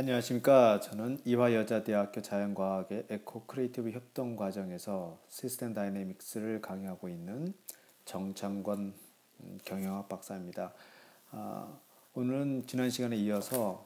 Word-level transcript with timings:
안녕하십니까. 0.00 0.78
저는 0.78 1.18
이화여자대학교 1.24 2.22
자연과학의 2.22 3.06
eco 3.10 3.46
creative 3.46 3.90
협동 3.90 4.36
과정에서 4.36 5.20
system 5.26 5.74
dynamics를 5.74 6.60
강의하고 6.60 7.08
있는 7.08 7.52
정창권 8.04 8.94
음, 9.40 9.58
경영학 9.64 10.08
박사입니다. 10.08 10.72
아, 11.32 11.80
오늘은 12.14 12.68
지난 12.68 12.90
시간에 12.90 13.16
이어서 13.16 13.84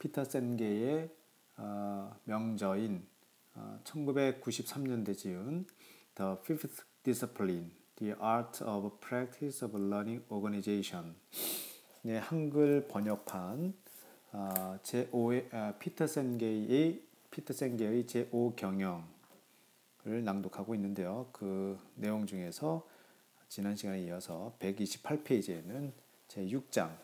피터 0.00 0.24
센게의 0.24 1.08
아, 1.54 2.12
명저인 2.24 3.06
아, 3.54 3.78
1993년대 3.84 5.16
지은 5.16 5.66
The 6.16 6.32
Fifth 6.40 6.82
Discipline, 7.04 7.70
The 7.94 8.14
Art 8.20 8.64
of 8.64 8.98
Practice 8.98 9.64
of 9.64 9.78
Learning 9.78 10.24
Organization 10.28 11.14
의 12.04 12.18
한글 12.18 12.88
번역판 12.88 13.74
아, 14.34 14.78
제5의 14.82 15.52
아, 15.52 15.74
피터 15.78 16.06
센게의 16.06 17.02
피터 17.30 17.52
센 17.52 17.76
게의 17.76 18.04
제5 18.04 18.56
경영을 18.56 19.04
낭독하고 20.24 20.74
있는데요. 20.74 21.28
그 21.32 21.78
내용 21.96 22.26
중에서 22.26 22.86
지난 23.48 23.76
시간에 23.76 24.00
이어서 24.04 24.54
128페이지에는 24.58 25.92
제6장 26.28 26.96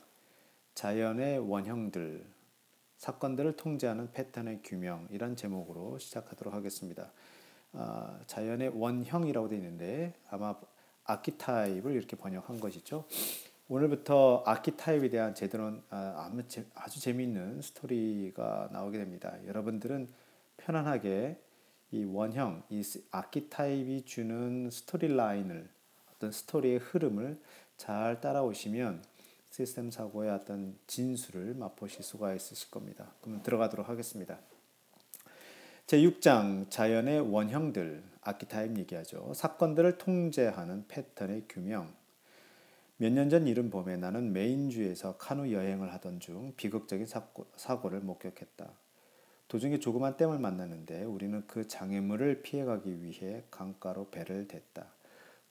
자연의 0.74 1.38
원형들 1.40 2.24
사건들을 2.96 3.56
통제하는 3.56 4.10
패턴의 4.12 4.60
규명 4.64 5.06
이란 5.10 5.36
제목으로 5.36 5.98
시작하도록 5.98 6.54
하겠습니다. 6.54 7.12
아, 7.72 8.20
자연의 8.26 8.70
원형이라고 8.70 9.48
되어 9.48 9.58
있는데 9.58 10.14
아마 10.30 10.58
archetype을 11.04 11.92
이렇게 11.92 12.16
번역한 12.16 12.58
것이죠. 12.58 13.04
오늘부터 13.70 14.44
아키타입에 14.46 15.10
대한 15.10 15.34
제대로 15.34 15.74
아, 15.90 16.32
아주 16.74 17.00
재미있는 17.00 17.60
스토리가 17.60 18.70
나오게 18.72 18.96
됩니다. 18.96 19.36
여러분들은 19.46 20.08
편안하게 20.56 21.38
이 21.90 22.04
원형, 22.04 22.62
이 22.70 22.82
아키타입이 23.10 24.06
주는 24.06 24.70
스토리 24.70 25.14
라인을 25.14 25.68
어떤 26.14 26.32
스토리의 26.32 26.78
흐름을 26.78 27.38
잘 27.76 28.22
따라오시면 28.22 29.04
시스템 29.50 29.90
사고의 29.90 30.30
어떤 30.30 30.78
진수를 30.86 31.52
맛보실 31.52 32.02
수가 32.02 32.32
있으실 32.32 32.70
겁니다. 32.70 33.12
그럼 33.20 33.42
들어가도록 33.42 33.90
하겠습니다. 33.90 34.38
제6장 35.86 36.70
자연의 36.70 37.20
원형들 37.20 38.02
archetype 38.22 38.78
얘기하죠. 38.78 39.34
사건들을 39.34 39.98
통제하는 39.98 40.86
패턴의 40.88 41.44
규명 41.50 41.92
몇 43.00 43.12
년전 43.12 43.46
일은 43.46 43.70
봄에 43.70 43.96
나는 43.96 44.32
메인주에서 44.32 45.16
카누 45.18 45.52
여행을 45.52 45.92
하던 45.94 46.20
중 46.20 46.52
비극적인 46.56 47.06
사고, 47.06 47.46
사고를 47.56 48.00
목격했다. 48.00 48.70
도중에 49.46 49.78
조그만 49.78 50.16
댐을 50.16 50.38
만났는데 50.38 51.04
우리는 51.04 51.46
그 51.46 51.66
장애물을 51.66 52.42
피해가기 52.42 53.02
위해 53.02 53.44
강가로 53.50 54.10
배를 54.10 54.48
댔다. 54.48 54.86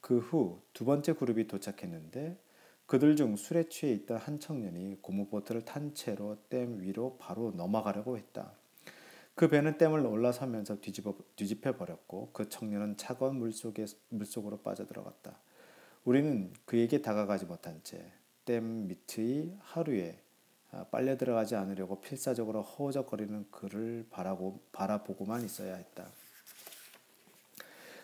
그 0.02 0.20
후 0.20 0.62
두 0.74 0.86
번째 0.86 1.14
그룹이 1.14 1.48
도착했는데 1.48 2.38
그들 2.86 3.16
중 3.16 3.36
술에 3.36 3.68
취해 3.70 3.92
있던 3.94 4.18
한 4.18 4.40
청년이 4.40 4.98
고무보트를 5.02 5.66
탄 5.66 5.94
채로 5.94 6.38
댐 6.50 6.82
위로 6.82 7.18
바로 7.20 7.52
넘어가려고 7.52 8.18
했다. 8.18 8.52
그 9.36 9.48
배는 9.50 9.78
댐을 9.78 10.06
올라서면서 10.06 10.82
뒤집어, 10.82 11.16
뒤집혀 11.36 11.78
버렸고 11.78 12.30
그 12.34 12.50
청년은 12.50 12.98
차가운 12.98 13.38
물속에, 13.38 13.86
물속으로 14.10 14.60
빠져들어갔다. 14.60 15.38
우리는 16.08 16.54
그에게 16.64 17.02
다가가지 17.02 17.46
못한 17.46 17.82
채 17.84 18.14
댐 18.46 18.88
밑의 18.88 19.58
하루에 19.60 20.18
아, 20.72 20.86
빨려 20.86 21.18
들어가지 21.18 21.56
않으려고 21.58 22.00
필사적으로 22.00 22.62
허우적거리는 22.62 23.52
그를 23.52 24.06
바라고, 24.10 24.62
바라보고만 24.72 25.44
있어야 25.44 25.76
했다. 25.76 26.08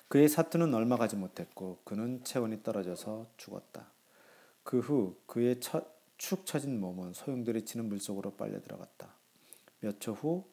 그의 0.10 0.28
사투는 0.28 0.74
얼마 0.74 0.98
가지 0.98 1.16
못했고 1.16 1.80
그는 1.86 2.22
체온이 2.26 2.62
떨어져서 2.62 3.28
죽었다. 3.38 3.88
그 4.66 4.80
후 4.82 5.16
그의 5.28 5.62
처, 5.62 5.82
축 6.18 6.46
처진 6.46 6.78
몸은 6.82 7.14
소용돌이치는 7.14 7.88
물속으로 7.88 8.32
빨려 8.36 8.60
들어갔다. 8.62 9.14
몇 9.80 10.00
초 10.02 10.12
후 10.14 10.44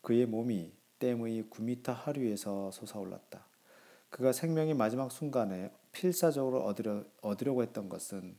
그의 0.00 0.26
몸이 0.26 0.72
댐의 1.00 1.44
9미터 1.50 1.92
하류에서 1.92 2.70
솟아올랐다. 2.70 3.44
그가 4.10 4.30
생명의 4.32 4.74
마지막 4.74 5.10
순간에 5.10 5.72
필사적으로 5.92 6.62
얻으려, 6.64 7.04
얻으려고 7.22 7.62
했던 7.62 7.88
것은 7.88 8.36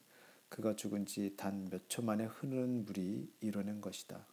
그가 0.49 0.75
죽은 0.75 1.05
지 1.05 1.35
단 1.37 1.69
몇 1.69 1.87
초 1.87 2.01
만에 2.01 2.25
흐르는 2.25 2.85
물이 2.85 3.31
이뤄낸 3.41 3.81
것이다. 3.81 4.25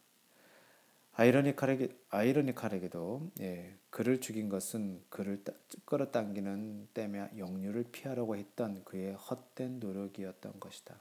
아이러니컬하게, 1.13 1.89
아이러니컬하게도 2.09 3.31
예, 3.41 3.77
그를 3.89 4.21
죽인 4.21 4.47
것은 4.49 5.03
그를 5.09 5.43
따, 5.43 5.53
끌어당기는 5.85 6.89
땜의 6.93 7.31
역류를 7.37 7.83
피하려고 7.91 8.35
했던 8.37 8.83
그의 8.85 9.13
헛된 9.15 9.79
노력이었던 9.79 10.59
것이다. 10.59 10.95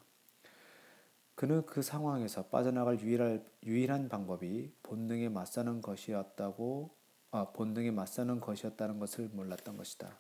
그는 1.37 1.65
그 1.67 1.83
상황에서 1.83 2.47
빠져나갈 2.47 3.00
유일할, 3.00 3.45
유일한 3.65 4.09
방법이 4.09 4.73
본능에 4.83 5.29
맞서는 5.29 5.83
것이었다고 5.83 6.91
아, 7.31 7.53
본능에 7.53 7.91
맞서는 7.93 8.41
것이었다는 8.41 8.99
것을 8.99 9.29
몰랐던 9.29 9.77
것이다. 9.77 10.19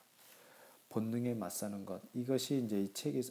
본능에 0.88 1.34
맞서는 1.34 1.84
것 1.84 2.00
이것이 2.14 2.62
이제 2.64 2.80
이 2.82 2.92
책이 2.92 3.22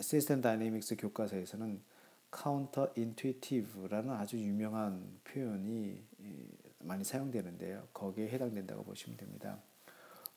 system 0.00 0.40
dynamics 0.40 0.96
교과서에서는 0.96 1.80
counterintuitive라는 2.30 4.10
아주 4.10 4.38
유명한 4.38 5.20
표현이 5.24 6.02
많이 6.80 7.04
사용되는데요. 7.04 7.88
거기에 7.92 8.28
해당된다고 8.28 8.84
보시면 8.84 9.16
됩니다. 9.16 9.58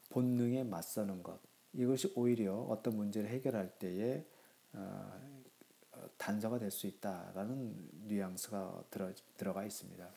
본능에 0.10 0.64
맞서는 0.64 1.22
것 1.24 1.40
이것이 1.74 2.12
오히려 2.16 2.56
어떤 2.56 2.96
문제를 2.96 3.30
해결할 3.30 3.70
때에 3.78 4.26
어, 4.74 5.20
단서가 6.18 6.60
될 6.60 6.72
수 6.72 6.88
있다라는 6.88 7.76
뉘앙스가 8.08 8.84
들어, 8.90 9.12
들어가 9.38 9.66
있습니다. 9.66 10.08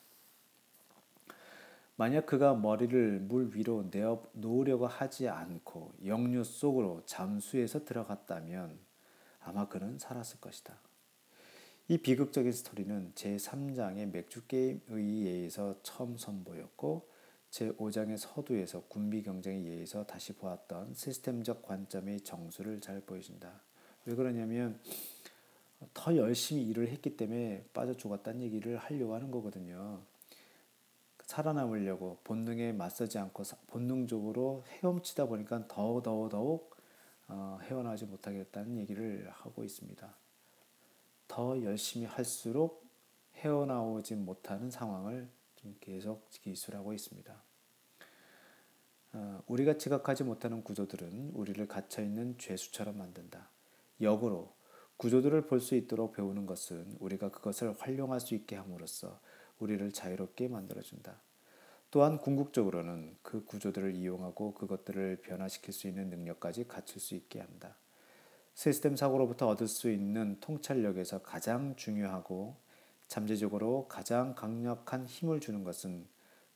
만약 2.02 2.26
그가 2.26 2.54
머리를 2.54 3.20
물 3.20 3.52
위로 3.54 3.88
내어 3.88 4.20
놓으려고 4.32 4.88
하지 4.88 5.28
않고 5.28 5.92
역류 6.04 6.42
속으로 6.42 7.00
잠수해서 7.06 7.84
들어갔다면 7.84 8.76
아마 9.38 9.68
그는 9.68 10.00
살았을 10.00 10.40
것이다. 10.40 10.80
이 11.86 11.98
비극적인 11.98 12.50
스토리는 12.50 13.12
제3장의 13.14 14.10
맥주 14.10 14.44
게임에 14.48 14.80
의해서 14.90 15.76
처음 15.84 16.16
선보였고 16.16 17.08
제5장의 17.52 18.16
서두에서 18.16 18.82
군비 18.88 19.22
경쟁에 19.22 19.58
의해서 19.58 20.04
다시 20.04 20.32
보았던 20.32 20.94
시스템적 20.94 21.62
관점의 21.62 22.22
정수를 22.22 22.80
잘 22.80 23.00
보여준다. 23.02 23.60
왜 24.06 24.16
그러냐면 24.16 24.80
더 25.94 26.16
열심히 26.16 26.66
일을 26.66 26.88
했기 26.88 27.16
때문에 27.16 27.64
빠져 27.72 27.96
죽었다는 27.96 28.42
얘기를 28.42 28.76
하려고 28.76 29.14
하는 29.14 29.30
거거든요. 29.30 30.02
살아남으려고 31.32 32.18
본능에 32.24 32.72
맞서지 32.72 33.18
않고 33.18 33.42
본능적으로 33.68 34.64
헤엄치다 34.66 35.26
보니까 35.26 35.66
더욱 35.66 36.02
더욱 36.02 36.28
더욱 36.28 36.76
어, 37.28 37.58
헤어나지 37.62 38.04
못하겠다는 38.04 38.76
얘기를 38.76 39.30
하고 39.30 39.64
있습니다. 39.64 40.14
더 41.28 41.62
열심히 41.62 42.04
할수록 42.04 42.84
헤어나오지 43.36 44.16
못하는 44.16 44.70
상황을 44.70 45.26
좀 45.56 45.74
계속 45.80 46.28
기술하고 46.28 46.92
있습니다. 46.92 47.42
어, 49.14 49.42
우리가 49.46 49.78
지각하지 49.78 50.24
못하는 50.24 50.62
구조들은 50.62 51.30
우리를 51.32 51.66
갇혀있는 51.66 52.36
죄수처럼 52.36 52.98
만든다. 52.98 53.48
역으로 54.02 54.52
구조들을 54.98 55.46
볼 55.46 55.60
수 55.60 55.76
있도록 55.76 56.12
배우는 56.12 56.44
것은 56.44 56.98
우리가 57.00 57.30
그것을 57.30 57.72
활용할 57.78 58.20
수 58.20 58.34
있게 58.34 58.56
함으로써 58.56 59.18
우리를 59.58 59.92
자유롭게 59.92 60.48
만들어준다. 60.48 61.20
또한 61.92 62.16
궁극적으로는 62.16 63.16
그 63.20 63.44
구조들을 63.44 63.94
이용하고 63.94 64.54
그것들을 64.54 65.18
변화시킬 65.20 65.74
수 65.74 65.86
있는 65.86 66.08
능력까지 66.08 66.66
갖출 66.66 67.02
수 67.02 67.14
있게 67.14 67.38
한다. 67.38 67.76
시스템 68.54 68.96
사고로부터 68.96 69.46
얻을 69.48 69.68
수 69.68 69.90
있는 69.90 70.40
통찰력에서 70.40 71.20
가장 71.20 71.76
중요하고 71.76 72.56
잠재적으로 73.08 73.88
가장 73.88 74.34
강력한 74.34 75.04
힘을 75.04 75.40
주는 75.40 75.64
것은 75.64 76.06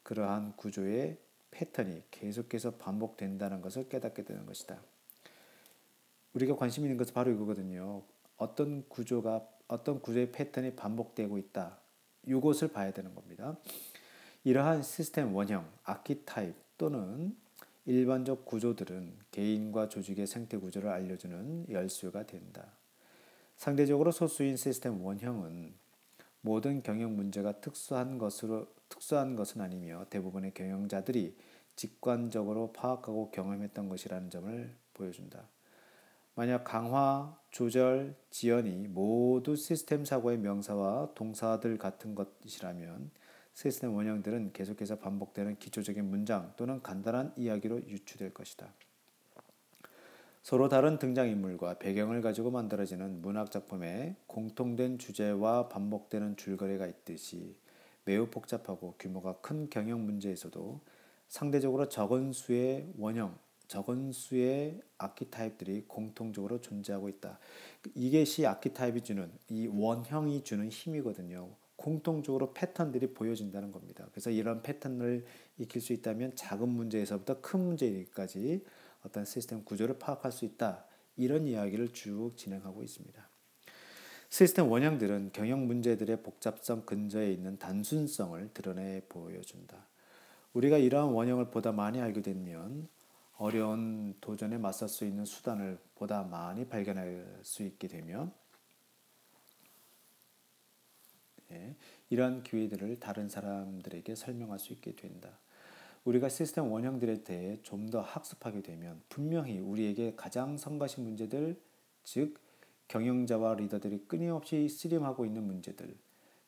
그러한 0.05 0.57
구조의 0.57 1.19
패턴이 1.51 2.05
계속해서 2.11 2.77
반복된다는 2.77 3.61
것을 3.61 3.91
깨닫게 3.91 4.25
되는 4.25 4.47
것이다. 4.47 4.81
우리가 6.33 6.57
관심 6.57 6.85
있는 6.85 6.97
것은 6.97 7.13
바로 7.13 7.31
이거거든요. 7.31 8.03
어떤 8.39 8.89
구조가 8.89 9.47
어떤 9.69 10.01
구조의 10.01 10.33
패턴이 10.33 10.77
반복되고 10.77 11.37
있다. 11.37 11.79
이것을 12.27 12.69
봐야 12.69 12.91
되는 12.91 13.15
겁니다. 13.15 13.59
이러한 14.47 14.85
시스템 14.85 15.35
원형, 15.35 15.69
아키타입 15.83 16.55
또는 16.79 17.37
일반적 17.85 18.45
구조들은 18.45 19.13
개인과 19.33 19.89
조직의 19.89 20.29
생태 20.29 20.57
구조를 20.57 20.89
알려주는 20.89 21.67
열쇠가 21.69 22.27
된다. 22.27 22.65
상대적으로 23.57 24.13
소수인 24.13 24.57
시스템 24.57 25.05
원형은 25.05 25.75
모든 26.43 26.81
경영 26.85 27.17
문제가 27.17 27.61
특수한 27.61 28.19
것으로 28.19 28.69
특수한 28.89 29.35
것은 29.35 29.63
아니며 29.63 30.07
대부분의 30.11 30.55
경영자들이 30.55 31.37
직관적으로 31.75 32.73
파악하고 32.73 33.33
경험했던 33.33 33.89
것이라는 33.89 34.31
점을 34.31 34.77
보여준다. 34.95 35.43
만약 36.37 36.63
강화, 36.63 37.37
조절, 37.51 38.15
지연이 38.31 38.87
모두 38.87 39.57
시스템 39.57 40.05
사고의 40.05 40.39
명사와 40.39 41.15
동사들 41.17 41.79
같은 41.79 42.15
것이라면 42.15 43.11
시스템 43.57 43.95
원형들은 43.95 44.53
계속해서 44.53 44.99
반복되는 44.99 45.59
기초적인 45.59 46.05
문장 46.05 46.53
또는 46.59 46.83
간단한 46.83 47.33
이야기로 47.37 47.89
유추될 47.89 48.35
것이다. 48.35 48.71
서로 50.43 50.69
다른 50.69 50.99
등장인물과 50.99 51.79
배경을 51.79 52.21
가지고 52.21 52.51
만들어지는 52.51 53.23
문학 53.23 53.51
작품에 53.51 54.15
공통된 54.27 54.99
주제와 54.99 55.69
반복되는 55.69 56.37
줄거리가 56.37 56.87
있듯이 56.87 57.57
매우 58.05 58.27
복잡하고 58.27 58.95
규모가 58.99 59.41
큰 59.41 59.71
경영 59.71 60.05
문제에서도 60.05 60.79
상대적으로 61.29 61.89
적은 61.89 62.35
수의 62.35 62.93
원형, 62.99 63.39
적은 63.69 64.13
수의 64.13 64.83
아키타입들이 64.99 65.87
공통적으로 65.89 66.61
존재하고 66.61 67.09
있다. 67.09 67.39
이게시 67.95 68.47
아키타입이 68.47 69.01
주는 69.01 69.33
이 69.49 69.67
원형이 69.67 70.45
주는 70.45 70.69
힘이거든요. 70.69 71.49
공통적으로 71.87 72.53
패턴들이 72.53 73.15
보여진다는 73.15 73.71
겁니다. 73.71 74.09
그래서 74.11 74.29
이런 74.31 74.61
패턴을 74.61 75.25
익힐 75.57 75.81
수 75.81 75.93
있다면 75.93 76.35
작은 76.35 76.69
문제에서부터 76.69 77.41
큰 77.41 77.61
문제까지 77.61 78.65
어떤 79.05 79.25
시스템 79.25 79.65
구조를 79.65 79.97
파악할 80.01 80.33
수 80.33 80.45
있다. 80.45 80.85
이런 81.17 81.47
이야기를 81.47 81.93
쭉 81.93 82.33
진행하고 82.35 82.83
있습니다. 82.83 83.29
시스템 84.29 84.69
원형들은 84.69 85.31
경영 85.33 85.65
문제들의 85.69 86.25
복잡성 86.25 86.85
근저에 86.85 87.31
있는 87.31 87.57
단순성을 87.57 88.51
드러내 88.53 89.03
보여준다. 89.09 89.87
우리가 90.55 90.79
이러한 90.79 91.13
원형을 91.13 91.51
보다 91.53 91.71
많이 91.71 92.01
알게 92.01 92.21
되면 92.21 92.89
어려운 93.37 94.17
도전에 94.21 94.59
맞설 94.59 94.89
수 94.89 95.05
있는 95.05 95.25
수단을 95.25 95.79
보다 95.95 96.25
많이 96.25 96.67
발견할 96.67 97.39
수 97.43 97.63
있게 97.63 97.87
되며 97.87 98.33
예, 101.36 101.36
이러한 102.11 102.43
기회들을 102.43 103.01
다른 103.01 103.29
사람들에게 103.29 104.15
설명할 104.15 104.59
수 104.59 104.73
있게 104.73 104.95
된다. 104.97 105.39
우리가 106.05 106.29
시스템 106.29 106.71
원형들에 106.71 107.25
대해 107.25 107.59
좀 107.63 107.91
더 107.91 108.01
학습하게 108.01 108.63
되면 108.63 109.03
분명히 109.09 109.59
우리에게 109.61 110.15
가장 110.17 110.57
성가신 110.57 111.05
문제들, 111.05 111.61
즉 112.05 112.39
경영자와 112.89 113.55
리더들이 113.55 114.05
끊임없이 114.07 114.69
쓰림하고 114.69 115.25
있는 115.27 115.45
문제들, 115.45 115.97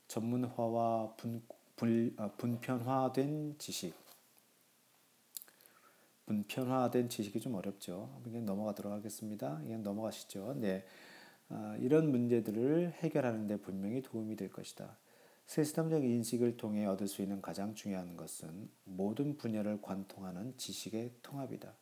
전문화와 0.08 1.14
분, 1.16 1.42
분, 1.76 2.14
어, 2.18 2.30
분편화된 2.36 3.56
지식, 3.58 3.94
분편화된 6.26 7.08
지식이 7.08 7.40
좀 7.40 7.54
어렵죠. 7.54 8.20
그냥 8.22 8.44
넘어가도록 8.44 8.92
하겠습니다. 8.92 9.58
그냥 9.58 9.82
넘어가시죠. 9.82 10.54
네, 10.58 10.76
어, 10.76 11.07
이런 11.80 12.10
문제들을 12.10 12.92
해결하는 12.98 13.46
데 13.46 13.56
분명히 13.56 14.02
도움이 14.02 14.36
될 14.36 14.50
것이다. 14.50 14.96
시스템적 15.46 16.04
인식을 16.04 16.58
통해 16.58 16.84
얻을 16.84 17.08
수 17.08 17.22
있는 17.22 17.40
가장 17.40 17.74
중요한 17.74 18.16
것은 18.16 18.68
모든 18.84 19.38
분야를 19.38 19.80
관통하는 19.80 20.54
지식의 20.58 21.12
통합이다. 21.22 21.72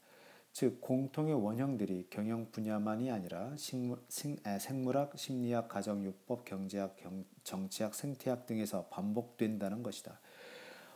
즉 0.53 0.81
공통의 0.81 1.35
원형들이 1.35 2.07
경영 2.09 2.51
분야만이 2.51 3.11
아니라 3.11 3.55
식물, 3.57 3.99
생, 4.09 4.37
생물학, 4.59 5.19
심리학, 5.19 5.69
가정요법, 5.69 6.45
경제학, 6.45 6.97
경, 6.97 7.25
정치학, 7.43 7.95
생태학 7.95 8.47
등에서 8.47 8.87
반복된다는 8.87 9.83
것이다. 9.83 10.19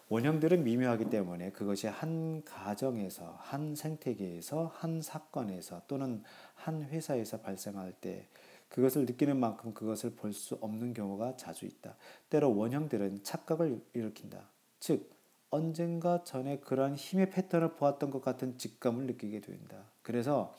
원형들은 0.09 0.65
미묘하기 0.65 1.11
때문에 1.11 1.51
그것이 1.53 1.89
한 1.89 2.43
가정에서, 2.45 3.37
한 3.39 3.75
생태계에서, 3.75 4.73
한 4.75 5.03
사건에서 5.03 5.83
또는 5.87 6.23
한 6.55 6.83
회사에서 6.83 7.41
발생할 7.41 7.93
때 7.93 8.29
그것을 8.71 9.05
느끼는 9.05 9.37
만큼 9.37 9.75
그것을 9.75 10.11
볼 10.15 10.33
수 10.33 10.57
없는 10.61 10.95
경우가 10.95 11.37
자주 11.37 11.67
있다. 11.67 11.97
때로 12.31 12.57
원형들은 12.57 13.23
착각을 13.23 13.83
일으킨다. 13.93 14.49
즉, 14.79 15.11
언젠가 15.51 16.23
전에 16.25 16.61
그러한 16.61 16.95
힘의 16.95 17.31
패턴을 17.31 17.75
보았던 17.75 18.11
것 18.11 18.23
같은 18.23 18.57
직감을 18.57 19.07
느끼게 19.07 19.41
된다. 19.41 19.85
그래서 20.03 20.55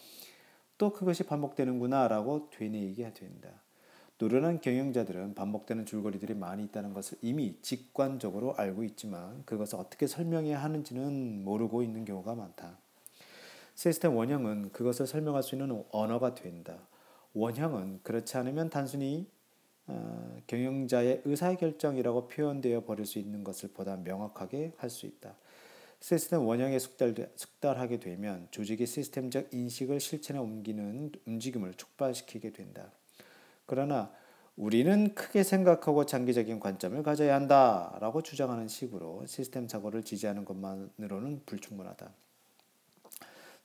또 0.78 0.92
그것이 0.92 1.24
반복되는구나 1.24 2.08
라고 2.10 2.50
되뇌이게 2.52 3.13
된다. 3.13 3.50
노련한 4.18 4.62
경영자들은 4.62 5.34
반복되는 5.34 5.86
줄거리들이 5.86 6.36
많이 6.36 6.63
있다는 6.66 6.94
것을 6.94 7.18
이미 7.22 7.58
직관적으로 7.62 8.54
알고 8.56 8.84
있지만 8.84 9.44
그것을 9.46 9.80
어떻게 9.80 10.06
설명해야 10.06 10.62
하는지는 10.62 11.44
모르고 11.44 11.81
있는 11.81 12.06
경우가 12.06 12.36
많다. 12.36 12.78
시스템 13.74 14.16
원형은 14.16 14.74
그것을 14.74 15.08
설명할 15.08 15.42
수 15.42 15.56
있는 15.56 15.84
언어가 15.92 16.36
된다. 16.36 16.78
원형은 17.33 18.01
그렇지 18.04 18.38
않으면 18.38 18.69
단순히 18.69 19.28
어, 19.88 20.38
경영자의 20.48 21.22
의사결정이라고 21.25 22.28
표현되어 22.28 22.86
버릴 22.86 23.06
수 23.06 23.19
있는 23.19 23.44
것을 23.44 23.69
보다 23.74 23.95
명확하게 23.98 24.74
할 24.78 24.89
수 24.89 25.06
있다. 25.06 25.36
시스템 26.01 26.42
원형에 26.42 26.80
숙달, 26.80 27.13
숙달 27.36 27.78
하게 27.78 28.00
되면 28.00 28.48
조직의 28.50 28.88
시스템적 28.88 29.54
인식을 29.54 30.00
실천에 30.00 30.39
옮기는 30.39 31.12
움직임을 31.28 31.75
촉발시키게 31.75 32.54
된다. 32.54 32.92
그러나 33.68 34.12
우리는 34.57 35.13
크게 35.13 35.44
생각하고 35.44 36.06
장기적인 36.06 36.60
관점을 36.60 37.01
가져야 37.04 37.36
한다라고 37.36 38.24
주장하는 38.24 38.68
식으로 38.68 39.25
시스템 39.27 39.68
사고를 39.68 40.04
지지하는 40.04 40.44
것만으로는 40.44 41.44
불충분하다. 41.45 42.12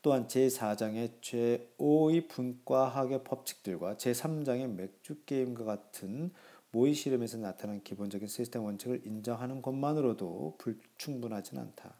또한 0.06 0.28
제4장의 0.28 1.20
제5의 1.20 2.28
분과학의 2.28 3.24
법칙들과 3.24 3.96
제3장의 3.96 4.68
맥주 4.68 5.16
게임과 5.24 5.64
같은 5.64 6.30
모의 6.70 6.94
실험에서 6.94 7.38
나타난 7.38 7.82
기본적인 7.82 8.28
시스템 8.28 8.62
원칙을 8.62 9.04
인정하는 9.04 9.60
것만으로도 9.62 10.58
불충분하진 10.58 11.58
않다. 11.58 11.96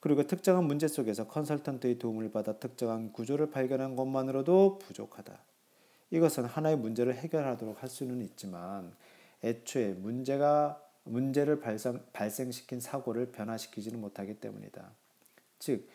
그리고 0.00 0.26
특정한 0.26 0.64
문제 0.64 0.86
속에서 0.86 1.26
컨설턴트의 1.26 1.98
도움을 1.98 2.30
받아 2.32 2.58
특정한 2.58 3.14
구조를 3.14 3.48
발견한 3.48 3.96
것만으로도 3.96 4.76
부족하다. 4.80 5.42
이것은 6.10 6.44
하나의 6.44 6.76
문제를 6.76 7.14
해결하도록 7.14 7.82
할 7.82 7.88
수는 7.88 8.20
있지만 8.20 8.94
애초에 9.42 9.94
문제가 9.94 10.82
문제를 11.04 11.60
발생, 11.60 11.98
발생시킨 12.12 12.80
사고를 12.80 13.32
변화시키지는 13.32 13.98
못하기 14.02 14.34
때문이다. 14.34 14.92
즉 15.58 15.88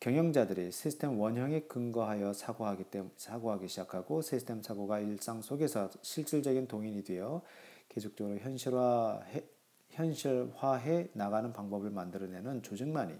경영자들이 0.00 0.72
시스템 0.72 1.20
원형에 1.20 1.60
근거하여 1.60 2.32
사고하기 2.32 2.84
때문에 2.84 3.12
사고하기 3.16 3.68
시작하고 3.68 4.22
시스템 4.22 4.62
사고가 4.62 4.98
일상 5.00 5.42
속에서 5.42 5.90
실질적인 6.00 6.68
동인이 6.68 7.04
되어 7.04 7.42
계속적으로 7.90 8.38
현실화해, 8.38 9.44
현실화해 9.90 11.10
나가는 11.12 11.52
방법을 11.52 11.90
만들어내는 11.90 12.62
조직만이 12.62 13.14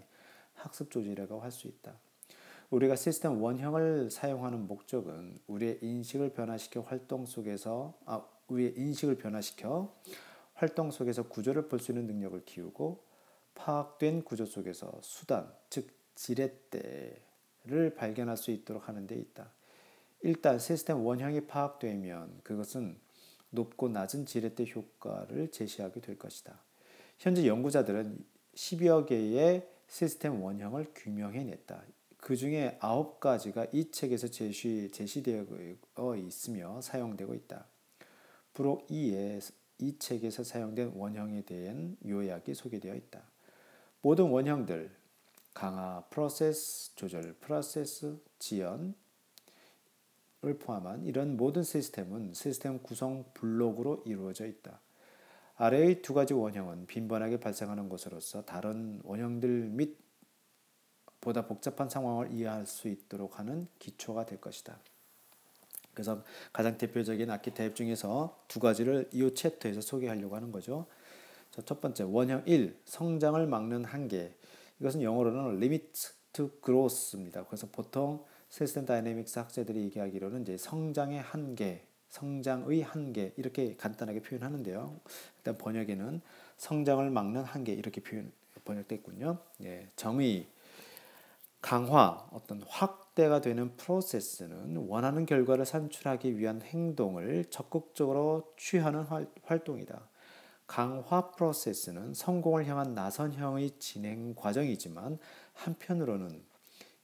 학습 0.55 0.91
조직이라고 0.91 1.41
할 1.41 1.51
수 1.51 1.67
있다. 1.69 1.99
우리가 2.71 2.97
시스템 2.97 3.43
원형을 3.43 4.11
사용하는 4.11 4.67
목적은 4.67 5.39
우리의 5.49 5.81
인식을 5.83 6.31
변화시켜 6.33 6.81
활동 6.81 7.27
속에서 7.27 7.93
아, 8.07 8.25
우리의 8.49 8.75
인식을 8.79 9.17
변화시켜 9.19 9.93
활동 10.55 10.91
속에서 10.91 11.25
구조를 11.25 11.69
볼 11.69 11.79
수 11.81 11.93
있는 11.93 12.07
능력을 12.07 12.43
키우고 12.47 13.03
파악된 13.55 14.23
구조 14.25 14.47
속에서 14.47 14.99
수단, 15.03 15.53
즉 15.69 16.00
지렛대를 16.21 17.95
발견할 17.97 18.37
수 18.37 18.51
있도록 18.51 18.89
하는 18.89 19.07
데 19.07 19.15
있다. 19.15 19.51
일단 20.21 20.59
시스템 20.59 20.99
원형이 20.99 21.47
파악되면 21.47 22.41
그것은 22.43 22.99
높고 23.49 23.89
낮은 23.89 24.27
지렛대 24.27 24.67
효과를 24.75 25.51
제시하게 25.51 26.01
될 26.01 26.19
것이다. 26.19 26.61
현재 27.19 27.47
연구자들은 27.47 28.19
10여 28.55 29.07
개의 29.07 29.67
시스템 29.89 30.43
원형을 30.43 30.93
규명해냈다. 30.95 31.83
그 32.19 32.37
중에 32.37 32.79
9가지가 32.83 33.71
이 33.73 33.91
책에서 33.91 34.29
제시, 34.29 34.91
제시되어 34.93 36.17
있으며 36.19 36.83
사용되고 36.83 37.35
있다. 37.35 37.67
부록 38.53 38.87
2에 38.89 39.41
이 39.79 39.99
책에서 39.99 40.45
사용된 40.45 40.93
원형에 40.95 41.43
대한 41.43 41.97
요약이 42.07 42.53
소개되어 42.53 42.95
있다. 42.95 43.23
모든 44.03 44.27
원형들, 44.27 45.00
강화, 45.55 46.05
프로세스 46.11 46.95
조절, 46.95 47.35
프로세스 47.41 48.19
지연을 48.39 48.95
포함한 50.59 51.05
이런 51.05 51.37
모든 51.37 51.63
시스템은 51.63 52.35
시스템 52.35 52.83
구성 52.83 53.25
블록으로 53.35 54.03
이루어져 54.07 54.47
있다. 54.47 54.81
아래의 55.57 56.01
두 56.01 56.15
가지 56.15 56.33
원형은 56.33 56.87
빈번하게 56.87 57.41
발생하는 57.41 57.89
것으로서 57.89 58.45
다른 58.45 59.01
원형들 59.05 59.69
및 59.71 59.99
보다 61.21 61.47
복잡한 61.47 61.91
상황을 61.91 62.33
이해할 62.33 62.65
수 62.65 62.89
있도록 62.89 63.39
하는 63.39 63.69
기초가 63.79 64.25
될 64.25 64.41
것이다. 64.41 64.79
그래서 65.93 66.25
가장 66.53 66.79
대표적인 66.79 67.31
아키타입 67.31 67.75
중에서 67.75 68.43
두 68.49 68.59
가지를 68.59 69.11
이 69.13 69.35
챕터에서 69.35 69.83
소개하려고 69.83 70.35
하는 70.35 70.51
거죠. 70.51 70.87
자, 71.51 71.61
첫 71.63 71.81
번째 71.81 72.05
원형 72.05 72.45
1 72.47 72.81
성장을 72.87 73.47
막는 73.47 73.85
한계. 73.85 74.35
이것은 74.81 75.03
영어로는 75.03 75.57
limit 75.57 76.11
to 76.33 76.51
growth입니다. 76.65 77.45
그래서 77.45 77.67
보통 77.71 78.25
시스템 78.49 78.85
다이내믹스 78.85 79.39
학자들이 79.39 79.83
얘기하기로는 79.85 80.43
이제 80.43 80.57
성장의 80.57 81.21
한계, 81.21 81.87
성장의 82.09 82.83
한계 82.83 83.33
이렇게 83.37 83.77
간단하게 83.77 84.21
표현하는데요. 84.23 85.01
일단 85.39 85.59
번역에는 85.59 86.21
성장을 86.57 87.09
막는 87.11 87.45
한계 87.45 87.73
이렇게 87.73 88.01
표현 88.01 88.33
번역됐군요. 88.65 89.39
예, 89.63 89.89
정의 89.97 90.49
강화 91.61 92.27
어떤 92.33 92.63
확대가 92.67 93.41
되는 93.41 93.77
프로세스는 93.77 94.89
원하는 94.89 95.27
결과를 95.27 95.67
산출하기 95.67 96.39
위한 96.39 96.63
행동을 96.63 97.45
적극적으로 97.51 98.53
취하는 98.57 99.05
활동이다. 99.43 100.10
강화 100.71 101.33
프로세스는 101.33 102.15
성공을 102.15 102.65
향한 102.69 102.95
나선형의 102.95 103.81
진행 103.81 104.37
과정이지만 104.37 105.19
한편으로는 105.53 106.45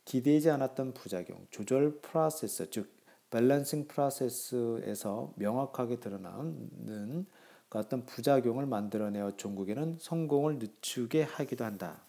기대지 0.05 0.51
않았던 0.51 0.95
부작용, 0.95 1.49
조절 1.51 1.99
프로세스, 2.01 2.71
즉 2.71 2.89
밸런싱 3.29 3.89
프로세스에서 3.89 5.33
명확하게 5.35 5.99
드러나는 5.99 7.27
그 7.69 7.79
어떤 7.81 8.07
부작용을 8.07 8.67
만들어내어 8.67 9.37
종국에는 9.37 9.97
성공을 9.99 10.61
늦추게 10.61 11.25
하기도 11.25 11.65
한다. 11.65 12.01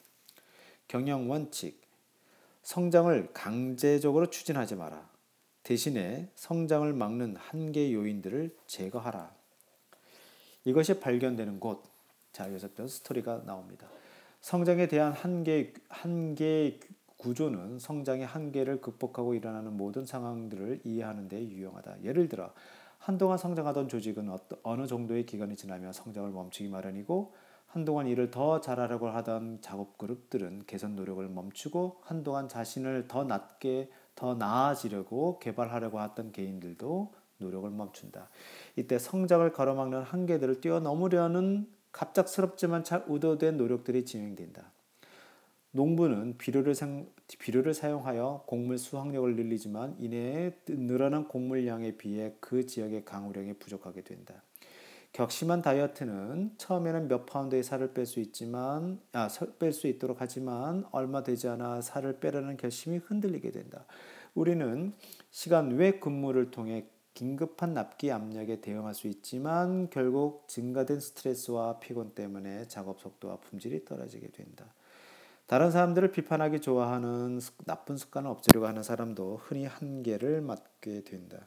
경영 0.88 1.28
원칙 1.28 1.82
성장을 2.62 3.34
강제적으로 3.34 4.30
추진하지 4.30 4.76
마라. 4.76 5.10
대신에 5.64 6.30
성장을 6.36 6.94
막는 6.94 7.36
한계 7.36 7.92
요인들을 7.94 8.56
제거하라. 8.68 9.37
이것이 10.67 11.00
발견되는 11.00 11.62
곳. 11.62 11.81
자, 12.33 12.50
여기서부터 12.50 12.89
스토리가 12.89 13.43
나옵니다. 13.45 13.88
성장에 14.41 14.89
대한 14.89 15.13
한계, 15.13 15.74
한계 15.88 16.81
구조는 17.15 17.79
성장의 17.79 18.25
한계를 18.25 18.81
극복하고 18.81 19.33
일어나는 19.33 19.77
모든 19.77 20.05
상황들을 20.05 20.81
이해하는 20.83 21.29
데 21.29 21.41
유용하다. 21.41 22.03
예를 22.03 22.27
들어 22.27 22.51
한동안 23.00 23.38
성장하던 23.38 23.88
조직은 23.88 24.29
어느 24.63 24.88
정도의 24.88 25.25
기간이 25.25 25.55
지나면 25.55 25.93
성장을 25.93 26.29
멈추기 26.31 26.67
마련이고 26.67 27.33
한동안 27.67 28.07
일을 28.07 28.29
더 28.29 28.59
잘하려고 28.59 29.07
하던 29.07 29.59
작업 29.62 29.97
그룹들은 29.97 30.63
개선 30.67 30.97
노력을 30.97 31.25
멈추고 31.29 32.01
한동안 32.01 32.50
자신을 32.50 33.07
더 33.07 33.24
낮게 33.24 33.89
더 34.15 34.36
나아지려고 34.36 35.39
개발하려고 35.39 36.01
했던 36.01 36.33
개인들도 36.33 37.13
노력을 37.38 37.70
멈춘다. 37.70 38.29
이때 38.75 39.00
성장을 39.00 39.51
가로막는 39.51 40.01
한계들을 40.01 40.62
뛰어넘으려는 40.62 41.67
갑작스럽지만 41.91 42.84
잘 42.84 43.03
의도된 43.08 43.58
노력들이 43.58 44.06
진행된다. 44.06 44.72
농부는 45.72 46.38
비료를, 46.38 46.75
상, 46.75 47.08
비료를 47.39 47.74
사용하여 47.74 48.44
곡물 48.48 48.77
수확력을 48.77 49.36
늘리지만 49.36 49.96
이내 50.00 50.53
늘어난 50.67 51.27
곡물량에 51.27 51.98
비해 51.98 52.34
그 52.39 52.65
지역의 52.65 53.06
강우량이 53.06 53.53
부족하게 53.53 54.01
된다. 54.01 54.44
격심한 55.13 55.62
다이어트는 55.62 56.51
처음에는 56.58 57.08
몇 57.08 57.25
파운드의 57.25 57.63
살을 57.63 57.94
뺄 57.94 58.06
수 58.06 58.20
있지만 58.20 59.00
아, 59.13 59.27
뺄수 59.58 59.88
있도록 59.88 60.17
하지만 60.20 60.86
얼마 60.91 61.24
되지 61.24 61.48
않아 61.48 61.82
살을 61.82 62.20
빼려는 62.20 62.56
결심이 62.58 62.98
흔들리게 62.98 63.51
된다. 63.51 63.86
우리는 64.36 64.94
시간 65.32 65.72
외 65.72 65.94
근무를 66.00 66.51
통해 66.51 66.86
긴급한 67.17 67.74
납기 67.74 68.12
압력에 68.12 68.62
대응할 68.62 68.93
수 68.93 69.07
있지만 69.07 69.89
결국 69.89 70.47
증가된 70.47 71.00
스트레스와 71.00 71.79
피곤 71.79 72.12
때문에 72.12 72.67
작업 72.67 73.00
속도와 73.00 73.38
품질이 73.38 73.86
떨어지게 73.86 74.27
된다. 74.27 74.65
다른 75.47 75.71
사람들을 75.71 76.12
비판하기 76.12 76.62
좋아하는 76.62 77.39
나쁜 77.65 77.97
습관을 77.97 78.29
없애려고 78.29 78.67
하는 78.67 78.83
사람도 78.83 79.38
흔히 79.41 79.65
한계를 79.65 80.41
맞게 80.41 81.05
된다. 81.05 81.39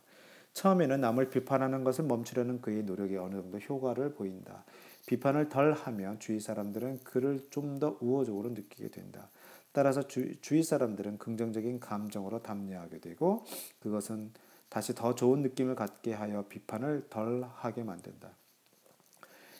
처음에는 0.55 1.01
남을 1.01 1.31
비판하는 1.31 1.85
것을 1.85 2.05
멈추려는 2.05 2.61
그의 2.61 2.83
노력이 2.83 3.17
어느 3.19 3.37
정도 3.37 3.59
효과를 3.59 4.15
보인다. 4.15 4.65
비판을 5.07 5.51
덜 5.51 5.73
하면 5.73 6.19
주위 6.19 6.41
사람들은 6.41 7.05
그를 7.05 7.47
좀 7.51 7.79
더 7.79 7.97
우호적으로 8.01 8.49
느끼게 8.49 8.89
된다. 8.89 9.31
따라서 9.71 10.03
주, 10.09 10.35
주위 10.41 10.65
사람들은 10.65 11.19
긍정적인 11.19 11.79
감정으로 11.79 12.43
담례하게 12.43 12.99
되고 12.99 13.45
그것은 13.79 14.33
다시 14.71 14.95
더 14.95 15.15
좋은 15.15 15.43
느낌을 15.43 15.75
갖게 15.75 16.15
하여 16.15 16.47
비판을 16.49 17.09
덜 17.11 17.45
하게 17.57 17.83
만든다. 17.83 18.31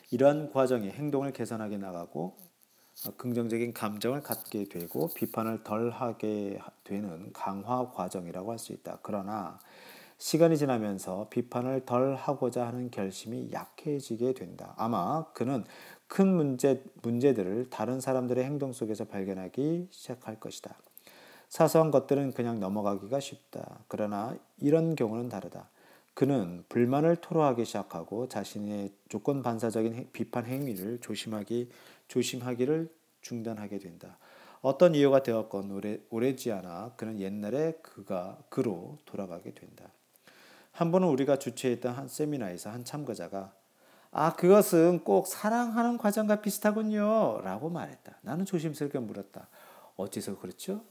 이러한 0.09 0.51
과정이 0.51 0.89
행동을 0.89 1.31
개선하게 1.33 1.77
나가고 1.77 2.37
어, 3.07 3.11
긍정적인 3.17 3.73
감정을 3.73 4.21
갖게 4.21 4.65
되고 4.65 5.07
비판을 5.15 5.63
덜 5.63 5.89
하게 5.91 6.59
되는 6.83 7.31
강화 7.33 7.91
과정이라고 7.91 8.51
할 8.51 8.59
수 8.59 8.73
있다. 8.73 8.99
그러나 9.03 9.59
시간이 10.17 10.57
지나면서 10.57 11.29
비판을 11.29 11.85
덜 11.85 12.15
하고자 12.15 12.67
하는 12.67 12.91
결심이 12.91 13.51
약해지게 13.51 14.33
된다. 14.33 14.73
아마 14.77 15.25
그는 15.33 15.65
큰 16.07 16.27
문제, 16.27 16.83
문제들을 17.01 17.69
다른 17.69 17.99
사람들의 17.99 18.43
행동 18.43 18.71
속에서 18.73 19.05
발견하기 19.05 19.87
시작할 19.89 20.39
것이다. 20.39 20.75
사소한 21.51 21.91
것들은 21.91 22.31
그냥 22.31 22.61
넘어가기가 22.61 23.19
쉽다. 23.19 23.79
그러나 23.89 24.37
이런 24.57 24.95
경우는 24.95 25.27
다르다. 25.27 25.67
그는 26.13 26.63
불만을 26.69 27.17
토로하기 27.17 27.65
시작하고 27.65 28.29
자신의 28.29 28.93
조건 29.09 29.43
반사적인 29.43 30.11
비판 30.13 30.45
행위를 30.45 30.99
조심하기 31.01 31.69
조심하기를 32.07 32.89
중단하게 33.19 33.79
된다. 33.79 34.17
어떤 34.61 34.95
이유가 34.95 35.23
되었건 35.23 35.71
오래, 35.71 35.99
오래지 36.09 36.53
않아 36.53 36.93
그는 36.95 37.19
옛날에 37.19 37.73
그가 37.81 38.37
그로 38.47 38.97
돌아가게 39.05 39.53
된다. 39.53 39.89
한 40.71 40.89
번은 40.93 41.09
우리가 41.09 41.37
주최했던 41.37 41.93
한 41.93 42.07
세미나에서 42.07 42.69
한 42.69 42.85
참가자가 42.85 43.53
아 44.11 44.35
그것은 44.37 45.03
꼭 45.03 45.27
사랑하는 45.27 45.97
과정과 45.97 46.39
비슷하군요 46.41 47.41
라고 47.43 47.69
말했다. 47.69 48.19
나는 48.21 48.45
조심스럽게 48.45 48.99
물었다. 48.99 49.49
어째서 49.97 50.39
그렇죠? 50.39 50.85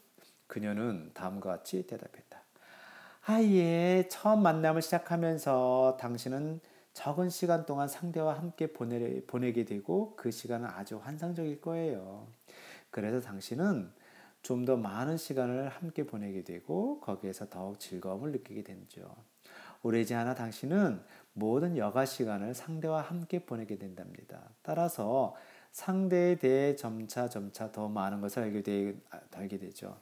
그녀는 0.50 1.12
다음과 1.14 1.48
같이 1.48 1.86
대답했다. 1.86 2.42
아예 3.26 4.08
처음 4.10 4.42
만남을 4.42 4.82
시작하면서 4.82 5.96
당신은 6.00 6.60
적은 6.92 7.30
시간 7.30 7.66
동안 7.66 7.86
상대와 7.86 8.36
함께 8.36 8.72
보내, 8.72 9.24
보내게 9.26 9.64
되고 9.64 10.16
그 10.16 10.32
시간은 10.32 10.66
아주 10.66 10.98
환상적일 10.98 11.60
거예요. 11.60 12.26
그래서 12.90 13.20
당신은 13.20 13.92
좀 14.42 14.64
더 14.64 14.76
많은 14.76 15.18
시간을 15.18 15.68
함께 15.68 16.04
보내게 16.04 16.42
되고 16.42 16.98
거기에서 17.00 17.48
더욱 17.48 17.78
즐거움을 17.78 18.32
느끼게 18.32 18.64
되죠. 18.64 19.14
오래지 19.82 20.14
않아 20.14 20.34
당신은 20.34 21.00
모든 21.32 21.76
여가 21.76 22.04
시간을 22.06 22.54
상대와 22.54 23.02
함께 23.02 23.44
보내게 23.44 23.78
된답니다. 23.78 24.50
따라서 24.62 25.36
상대에 25.70 26.36
대해 26.36 26.74
점차 26.74 27.28
점차 27.28 27.70
더 27.70 27.88
많은 27.88 28.20
것을 28.20 28.42
알게, 28.42 28.62
되, 28.62 28.94
알게 29.36 29.58
되죠. 29.58 29.96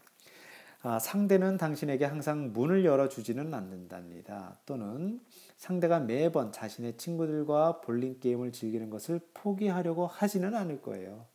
아, 0.80 1.00
상대는 1.00 1.56
당신에게 1.56 2.04
항상 2.04 2.52
문을 2.52 2.84
열어주지는 2.84 3.52
않는답니다. 3.52 4.58
또는 4.64 5.20
상대가 5.56 5.98
매번 5.98 6.52
자신의 6.52 6.96
친구들과 6.96 7.80
볼링 7.80 8.20
게임을 8.20 8.52
즐기는 8.52 8.88
것을 8.88 9.20
포기하려고 9.34 10.06
하지는 10.06 10.54
않을 10.54 10.80
거예요. 10.82 11.26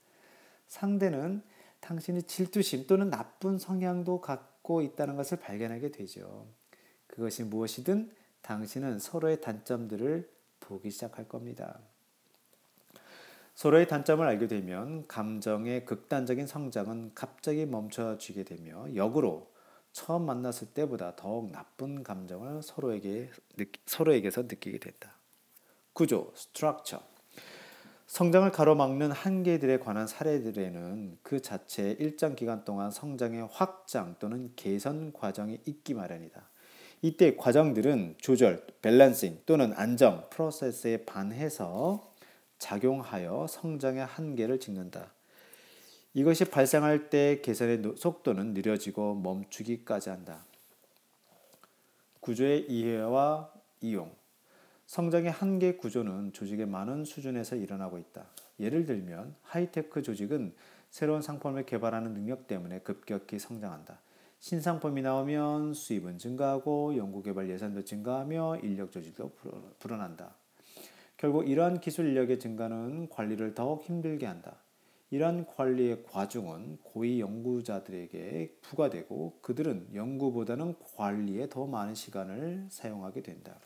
상대는 0.67 1.43
당신이 1.81 2.23
질투심 2.23 2.88
또는 2.88 3.09
나쁜 3.09 3.57
성향도 3.57 4.21
갖고 4.21 4.81
있다는 4.81 5.17
것을 5.17 5.39
발견하게 5.39 5.91
되죠. 5.91 6.47
그것이 7.07 7.43
무엇이든 7.43 8.12
당신은 8.41 9.00
서로의 9.00 9.41
단점들을 9.41 10.29
보기 10.62 10.89
시작할 10.89 11.27
겁니다. 11.27 11.79
서로의 13.53 13.88
단점을 13.88 14.25
알게 14.25 14.48
되면 14.48 15.07
감정의 15.07 15.86
극단적인 15.86 16.48
성장은 16.48 17.12
갑자기 17.13 17.65
멈춰지게 17.65 18.43
되며 18.43 18.88
역으로 18.95 19.51
처음 19.91 20.25
만났을 20.25 20.69
때보다 20.69 21.15
더욱 21.15 21.51
나쁜 21.51 22.03
감정을 22.03 22.63
서로에게 22.63 23.29
서로에게서 23.86 24.43
느끼게 24.43 24.79
된다. 24.79 25.19
구조, 25.93 26.31
스트럭처. 26.36 27.00
성장을 28.07 28.51
가로막는 28.51 29.12
한계들에 29.12 29.79
관한 29.79 30.07
사례들에는 30.07 31.19
그 31.22 31.41
자체의 31.41 31.98
일정 32.00 32.36
기간 32.36 32.63
동안 32.65 32.91
성장의 32.91 33.48
확장 33.51 34.15
또는 34.19 34.51
개선 34.55 35.13
과정이 35.13 35.60
있기 35.65 35.93
마련이다. 35.93 36.50
이때 37.01 37.36
과정들은 37.36 38.15
조절, 38.17 38.65
밸런싱 38.81 39.41
또는 39.45 39.74
안정 39.75 40.27
프로세스에 40.29 41.05
반해서 41.05 42.12
작용하여 42.63 43.46
성장의 43.48 44.05
한계를 44.05 44.58
짓는다. 44.58 45.12
이것이 46.13 46.46
발생할 46.46 47.10
때 47.10 47.41
개선의 47.41 47.82
속도는 47.98 48.53
느려지고 48.53 49.15
멈추기까지 49.15 50.10
한다. 50.10 50.46
구조의 52.22 52.72
이해와 52.72 53.51
이용. 53.82 54.15
성장의 54.86 55.32
한계 55.32 55.75
구조는 55.75 56.32
조직의 56.32 56.65
많은 56.67 57.03
수준에서 57.03 57.58
일어나고 57.58 57.98
있다. 57.98 58.27
예를 58.62 58.86
들면 58.86 59.36
하이테크 59.41 60.01
조직은 60.01 60.53
새로운 60.89 61.22
상품을 61.22 61.65
개발하는 61.65 62.13
능력 62.13 62.48
때문에 62.48 62.79
급격히 62.79 63.39
성장한다. 63.39 64.00
신상품이 64.39 65.01
나오면 65.01 65.74
수입은 65.74 66.17
증가하고 66.17 66.96
연구개발 66.96 67.50
예산도 67.50 67.84
증가하며 67.84 68.60
인력 68.63 68.91
조직도 68.91 69.32
불어난다. 69.79 70.36
결국 71.24 71.48
이러한 71.48 71.80
기술 71.80 72.08
인력의 72.08 72.38
증가는 72.38 73.08
관리를 73.08 73.53
더욱 73.53 73.82
힘들게 73.84 74.25
한다. 74.25 74.58
이러한 75.10 75.46
관리의 75.46 76.03
과중은 76.03 76.80
고위 76.84 77.22
연구자들에게 77.22 78.58
부과되고 78.62 79.39
그들은 79.42 79.88
연구보다는 79.94 80.75
관리에 80.98 81.48
더 81.48 81.65
많은 81.65 81.96
시간을 81.96 82.68
사용하게 82.70 83.24
된다. 83.24 83.58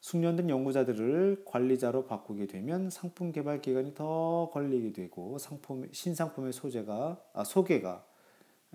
숙련된 0.00 0.48
연구자들을 0.48 1.42
관리자로 1.44 2.06
바꾸게 2.06 2.46
되면 2.46 2.88
상품 2.88 3.32
개발 3.32 3.60
기간이 3.60 3.92
더 3.92 4.48
걸리게 4.50 4.94
되고 4.94 5.36
상품 5.36 5.86
신상품의 5.92 6.54
소재가 6.54 7.22
아, 7.34 7.44
소개가 7.44 8.06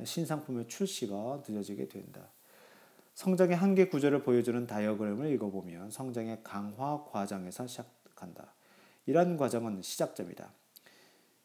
신상품의 0.04 0.68
출시가 0.68 1.42
늦어지게 1.48 1.88
된다. 1.88 2.30
성장의 3.16 3.56
한계 3.56 3.88
구조를 3.88 4.24
보여주는 4.24 4.68
다이어그램을 4.68 5.32
읽어보면 5.32 5.90
성장의 5.90 6.42
강화 6.44 7.04
과정에서 7.06 7.66
시작한다. 7.66 8.54
이러한 9.06 9.38
과정은 9.38 9.82
시작점이다. 9.82 10.52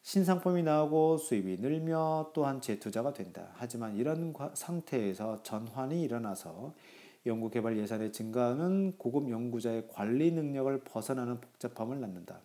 신상품이 0.01 0.63
나오고 0.63 1.17
수입이 1.17 1.57
늘며 1.61 2.31
또한 2.33 2.59
재투자가 2.59 3.13
된다. 3.13 3.51
하지만 3.53 3.95
이런 3.95 4.33
상태에서 4.53 5.43
전환이 5.43 6.01
일어나서 6.03 6.73
연구개발 7.25 7.77
예산의 7.77 8.11
증가는 8.11 8.97
고급 8.97 9.29
연구자의 9.29 9.87
관리 9.87 10.31
능력을 10.31 10.83
벗어나는 10.83 11.39
복잡함을 11.39 12.01
낳는다. 12.01 12.41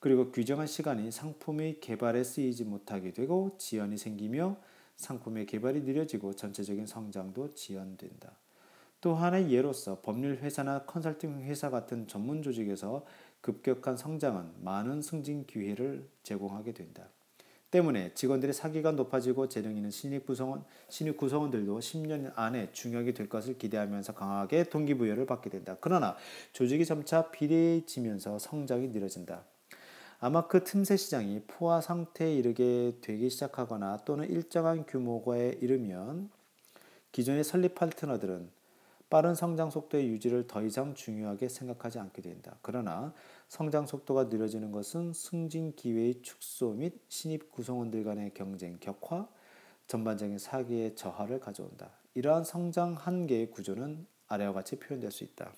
그리고 0.00 0.32
규정한 0.32 0.66
시간이 0.66 1.12
상품의 1.12 1.78
개발에 1.80 2.24
쓰이지 2.24 2.64
못하게 2.64 3.12
되고 3.12 3.54
지연이 3.58 3.96
생기며 3.96 4.56
상품의 4.96 5.46
개발이 5.46 5.82
느려지고 5.82 6.34
전체적인 6.34 6.86
성장도 6.86 7.54
지연된다. 7.54 8.32
또 9.00 9.14
하나의 9.14 9.52
예로서 9.52 10.00
법률 10.00 10.38
회사나 10.38 10.84
컨설팅 10.84 11.40
회사 11.42 11.70
같은 11.70 12.08
전문 12.08 12.42
조직에서 12.42 13.04
급격한 13.40 13.96
성장은 13.96 14.64
많은 14.64 15.02
승진 15.02 15.46
기회를 15.46 16.08
제공하게 16.22 16.72
된다. 16.72 17.08
때문에 17.70 18.14
직원들의 18.14 18.54
사기가 18.54 18.92
높아지고 18.92 19.48
재능 19.48 19.76
있는 19.76 19.90
신입 19.90 20.26
구성원, 20.26 20.64
신입 20.88 21.16
구성원들도 21.16 21.78
10년 21.78 22.32
안에 22.34 22.72
중역이 22.72 23.12
될 23.12 23.28
것을 23.28 23.58
기대하면서 23.58 24.14
강하게 24.14 24.64
동기부여를 24.64 25.26
받게 25.26 25.50
된다. 25.50 25.76
그러나 25.80 26.16
조직이 26.52 26.84
점차 26.84 27.30
비례해지면서 27.30 28.38
성장이 28.38 28.88
느려진다. 28.88 29.44
아마 30.18 30.46
그 30.46 30.64
틈새 30.64 30.96
시장이 30.96 31.42
포화 31.46 31.80
상태에 31.80 32.34
이르게 32.34 32.96
되기 33.02 33.28
시작하거나 33.28 34.04
또는 34.04 34.28
일정한 34.28 34.86
규모에 34.86 35.58
이르면 35.60 36.30
기존의 37.12 37.44
설립 37.44 37.74
파트너들은 37.74 38.50
빠른 39.08 39.34
성장 39.34 39.70
속도의 39.70 40.08
유지를 40.08 40.46
더 40.46 40.62
이상 40.62 40.94
중요하게 40.94 41.48
생각하지 41.48 41.98
않게 41.98 42.22
된다. 42.22 42.56
그러나 42.60 43.14
성장 43.48 43.86
속도가 43.86 44.24
느려지는 44.24 44.72
것은 44.72 45.12
승진 45.12 45.76
기회의 45.76 46.20
축소 46.22 46.72
및 46.72 47.00
신입 47.08 47.52
구성원들 47.52 48.02
간의 48.02 48.32
경쟁 48.34 48.78
격화, 48.80 49.28
전반적인 49.86 50.38
사기의 50.38 50.96
저하를 50.96 51.38
가져온다. 51.38 51.90
이러한 52.14 52.42
성장 52.42 52.94
한계의 52.94 53.50
구조는 53.50 54.06
아래와 54.26 54.52
같이 54.52 54.76
표현될 54.76 55.12
수 55.12 55.22
있다. 55.22 55.52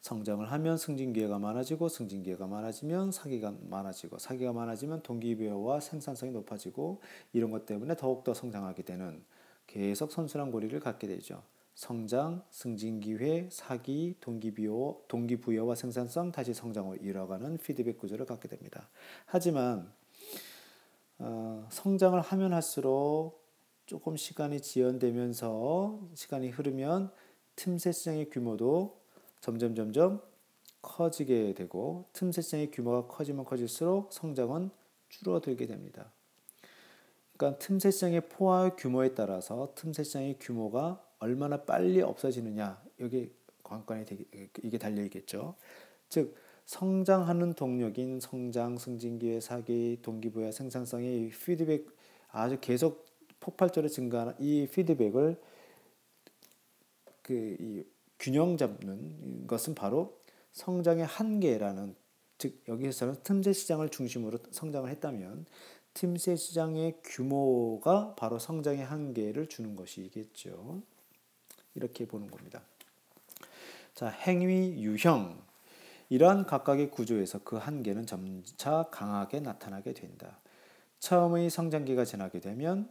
성장을 0.00 0.50
하면 0.50 0.78
승진 0.78 1.12
기회가 1.12 1.38
많아지고 1.38 1.88
승진 1.88 2.22
기회가 2.22 2.46
많아지면 2.46 3.12
사기가 3.12 3.54
많아지고 3.68 4.18
사기가 4.18 4.52
많아지면 4.52 5.02
동기부여와 5.02 5.80
생산성이 5.80 6.32
높아지고 6.32 7.00
이런 7.32 7.50
것 7.50 7.66
때문에 7.66 7.96
더욱더 7.96 8.34
성장하게 8.34 8.82
되는 8.82 9.24
계속 9.66 10.12
선순환 10.12 10.50
고리를 10.50 10.78
갖게 10.80 11.06
되죠. 11.06 11.42
성장, 11.74 12.42
승진 12.50 12.98
기회, 12.98 13.48
사기, 13.52 14.16
동기부여, 14.20 15.02
동기부여와 15.06 15.76
생산성, 15.76 16.32
다시 16.32 16.52
성장으로 16.52 16.96
이뤄가는 16.96 17.58
피드백 17.58 17.98
구조를 17.98 18.26
갖게 18.26 18.48
됩니다. 18.48 18.88
하지만 19.26 19.92
어, 21.18 21.66
성장을 21.70 22.20
하면 22.20 22.52
할수록 22.52 23.44
조금 23.86 24.16
시간이 24.16 24.60
지연되면서 24.60 26.00
시간이 26.14 26.50
흐르면 26.50 27.12
틈새 27.54 27.92
시장의 27.92 28.30
규모도 28.30 28.97
점점 29.40 29.74
점점 29.74 30.20
커지게 30.82 31.54
되고 31.54 32.06
틈새 32.12 32.42
시장의 32.42 32.70
규모가 32.70 33.06
커지면 33.06 33.44
커질수록 33.44 34.12
성장은 34.12 34.70
줄어들게 35.08 35.66
됩니다. 35.66 36.12
그러니까 37.36 37.58
틈새 37.58 37.90
시장의 37.90 38.28
포화 38.28 38.74
규모에 38.76 39.14
따라서 39.14 39.72
틈새 39.74 40.02
시장의 40.04 40.36
규모가 40.40 41.04
얼마나 41.18 41.62
빨리 41.64 42.00
없어지느냐 42.02 42.82
여기 43.00 43.32
관건이 43.62 44.04
되게, 44.04 44.24
이게 44.62 44.78
달려 44.78 45.02
있겠죠. 45.04 45.56
즉 46.08 46.34
성장하는 46.64 47.54
동력인 47.54 48.20
성장, 48.20 48.76
승진 48.76 49.18
기회, 49.18 49.40
사기, 49.40 49.98
동기부여, 50.02 50.52
생산성의 50.52 51.30
피드백 51.30 51.86
아주 52.30 52.58
계속 52.60 53.06
폭발적으로 53.40 53.88
증가하는 53.88 54.34
이 54.38 54.66
피드백을 54.70 55.40
그 57.22 57.84
균형 58.18 58.56
잡는 58.56 59.46
것은 59.46 59.74
바로 59.74 60.20
성장의 60.52 61.06
한계라는 61.06 61.94
즉 62.38 62.62
여기서는 62.68 63.16
틈새 63.22 63.52
시장을 63.52 63.88
중심으로 63.88 64.38
성장을 64.50 64.88
했다면 64.88 65.46
틈새 65.94 66.36
시장의 66.36 67.00
규모가 67.02 68.14
바로 68.14 68.38
성장의 68.38 68.84
한계를 68.84 69.48
주는 69.48 69.74
것이겠죠. 69.74 70.82
이렇게 71.74 72.06
보는 72.06 72.30
겁니다. 72.30 72.62
자, 73.94 74.08
행위 74.08 74.80
유형. 74.82 75.42
이러한 76.08 76.46
각각의 76.46 76.90
구조에서 76.90 77.40
그 77.42 77.56
한계는 77.56 78.06
점차 78.06 78.84
강하게 78.90 79.40
나타나게 79.40 79.92
된다. 79.92 80.38
처음의 81.00 81.50
성장기가 81.50 82.04
지나게 82.04 82.40
되면 82.40 82.88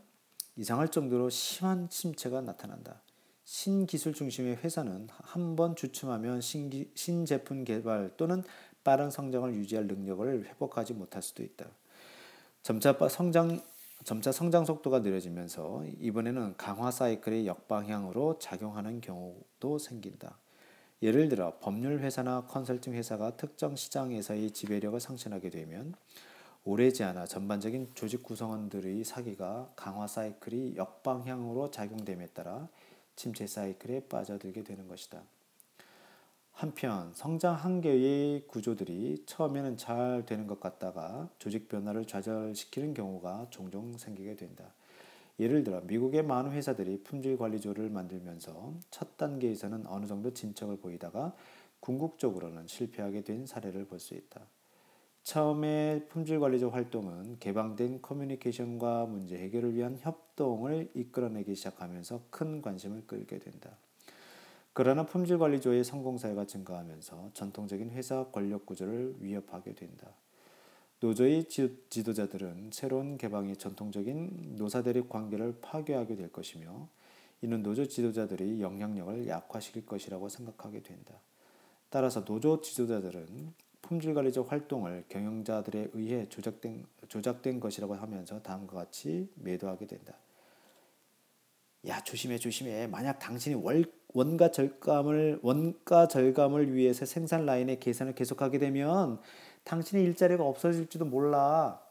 이상할 0.58 0.90
정도로 0.90 1.30
심한 1.30 1.90
침체가 1.90 2.42
나타난다. 2.42 3.02
신기술 3.47 4.13
중심의 4.13 4.57
회사는 4.57 5.07
한 5.10 5.55
번 5.55 5.73
주춤하면 5.73 6.41
신기, 6.41 6.91
신제품 6.95 7.63
개발 7.63 8.12
또는 8.17 8.43
빠른 8.83 9.10
성장을 9.10 9.53
유지할 9.53 9.88
능력을 9.88 10.45
회복하지 10.45 10.93
못할 10.93 11.21
수도 11.21 11.43
있다. 11.43 11.65
점차 12.62 12.93
성장 13.10 13.62
점차 14.03 14.33
성장 14.33 14.65
속도가 14.65 14.99
느려지면서 14.99 15.86
이번에는 15.97 16.57
강화 16.57 16.91
사이클의 16.91 17.47
역방향으로 17.47 18.38
작용하는 18.38 18.99
경우도 18.99 19.79
생긴다. 19.79 20.38
예를 21.01 21.29
들어 21.29 21.57
법률 21.62 21.99
회사나 21.99 22.47
컨설팅 22.47 22.95
회사가 22.95 23.38
특정 23.38 23.77
시장에서의 23.77 24.51
지배력을 24.51 24.99
상실하게 24.99 25.51
되면 25.51 25.95
오래지 26.65 27.05
않아 27.05 27.25
전반적인 27.25 27.91
조직 27.95 28.23
구성원들의 28.23 29.05
사기가 29.05 29.71
강화 29.77 30.05
사이클이 30.05 30.75
역방향으로 30.75 31.71
작용됨에 31.71 32.27
따라 32.33 32.67
침체 33.17 33.45
사이클에 33.45 34.08
빠져들게 34.08 34.63
되는 34.63 34.88
것이다. 34.88 35.21
한편 36.53 37.13
성장 37.13 37.53
한계의 37.56 38.47
구조들이 38.47 39.23
처음에는 39.25 39.77
잘 39.77 40.25
되는 40.25 40.47
것 40.47 40.60
같다가 40.60 41.30
조직 41.38 41.67
변화를 41.67 42.06
좌절시키는 42.06 42.93
경우가 42.93 43.47
종종 43.49 43.97
생기게 43.97 44.36
된다. 44.36 44.73
예를 45.39 45.63
들어 45.63 45.82
미국의 45.82 46.23
많은 46.23 46.51
회사들이 46.51 47.03
품질 47.03 47.38
관리조를 47.38 47.89
만들면서 47.89 48.73
첫 48.89 49.17
단계에서는 49.17 49.86
어느 49.88 50.06
정도 50.08 50.34
진척을 50.34 50.77
보이다가 50.77 51.36
궁극적으로는 51.80 52.67
실패하게 52.67 53.21
된 53.21 53.45
사례를 53.45 53.86
볼 53.86 53.99
수 53.99 54.15
있다. 54.15 54.41
처음에 55.28 56.06
품질 56.08 56.40
관리조 56.40 56.70
활동은 56.70 57.38
개방된 57.42 58.02
커뮤니케이션과 58.02 59.08
문제 59.08 59.38
해결을 59.38 59.76
위한 59.76 59.98
협동을 60.00 60.90
이끌어내기 60.94 61.54
시작하면서 61.54 62.22
큰 62.30 62.62
관심을 62.62 63.06
끌게 63.06 63.38
된다. 63.38 63.72
그러나 64.72 65.06
품질 65.06 65.38
관리조의 65.38 65.84
성공 65.84 66.18
사례가 66.18 66.46
증가하면서 66.46 67.32
전통적인 67.34 67.92
회사 67.92 68.24
권력 68.28 68.66
구조를 68.66 69.16
위협하게 69.20 69.76
된다. 69.76 70.13
노조의 71.02 71.50
지도자들은 71.50 72.70
새로운 72.72 73.18
개방이 73.18 73.58
전통적인 73.58 74.56
노사 74.56 74.82
대립 74.82 75.10
관계를 75.10 75.58
파괴하게 75.62 76.16
될 76.16 76.32
것이며 76.32 76.88
이는 77.42 77.63
노조 77.63 77.86
지도자들의 77.86 78.62
영향력을 78.62 79.28
약화시킬 79.28 79.86
것이라고 79.86 80.30
생각하게 80.30 80.84
된다. 80.84 81.16
따라서 81.90 82.24
노조 82.24 82.62
지도자들은 82.62 83.66
품질 83.88 84.13
관리적 84.13 84.52
활동을 84.52 85.06
경영자들에 85.08 85.91
의해 85.93 86.28
조작된, 86.28 86.86
조작된 87.08 87.62
것이라고 87.62 87.95
하면서 87.95 88.41
다음과 88.41 88.76
같이 88.76 89.30
매도하게 89.36 89.88
된다. 89.88 90.13
야 91.88 92.02
조심해 92.02 92.38
조심해 92.38 92.88
만약 92.88 93.17
당신이 93.19 93.56
월, 93.56 93.86
원가 94.13 94.52
절감을 94.52 95.39
원가 95.41 96.10
절감을 96.10 96.73
위해서 96.73 97.06
생산 97.06 97.45
라인의 97.45 97.80
계산을 97.80 98.13
계속하게 98.13 98.60
되면 98.60 99.21
당신의 99.63 100.04
일자리가 100.04 100.43
없어질지도 100.43 101.06
몰라. 101.06 101.82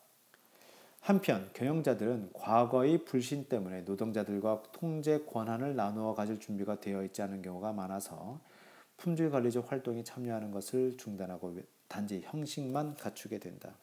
한편 1.01 1.49
경영자들은 1.55 2.33
과거의 2.35 3.07
불신 3.07 3.45
때문에 3.49 3.83
노동자들과 3.83 4.65
통제 4.73 5.21
권한을 5.21 5.77
나누어 5.77 6.15
가질 6.15 6.41
준비가 6.41 6.79
되어 6.79 7.05
있지 7.05 7.23
않은 7.23 7.41
경우가 7.41 7.73
많아서 7.73 8.41
품질 8.99 9.31
관리적 9.31 9.73
활동에 9.73 10.03
참여하는 10.03 10.51
것을 10.51 10.99
중단하고 10.99 11.55
단지 11.89 12.21
형식만 12.25 12.97
갖추게 12.97 13.39
된다. 13.39 13.75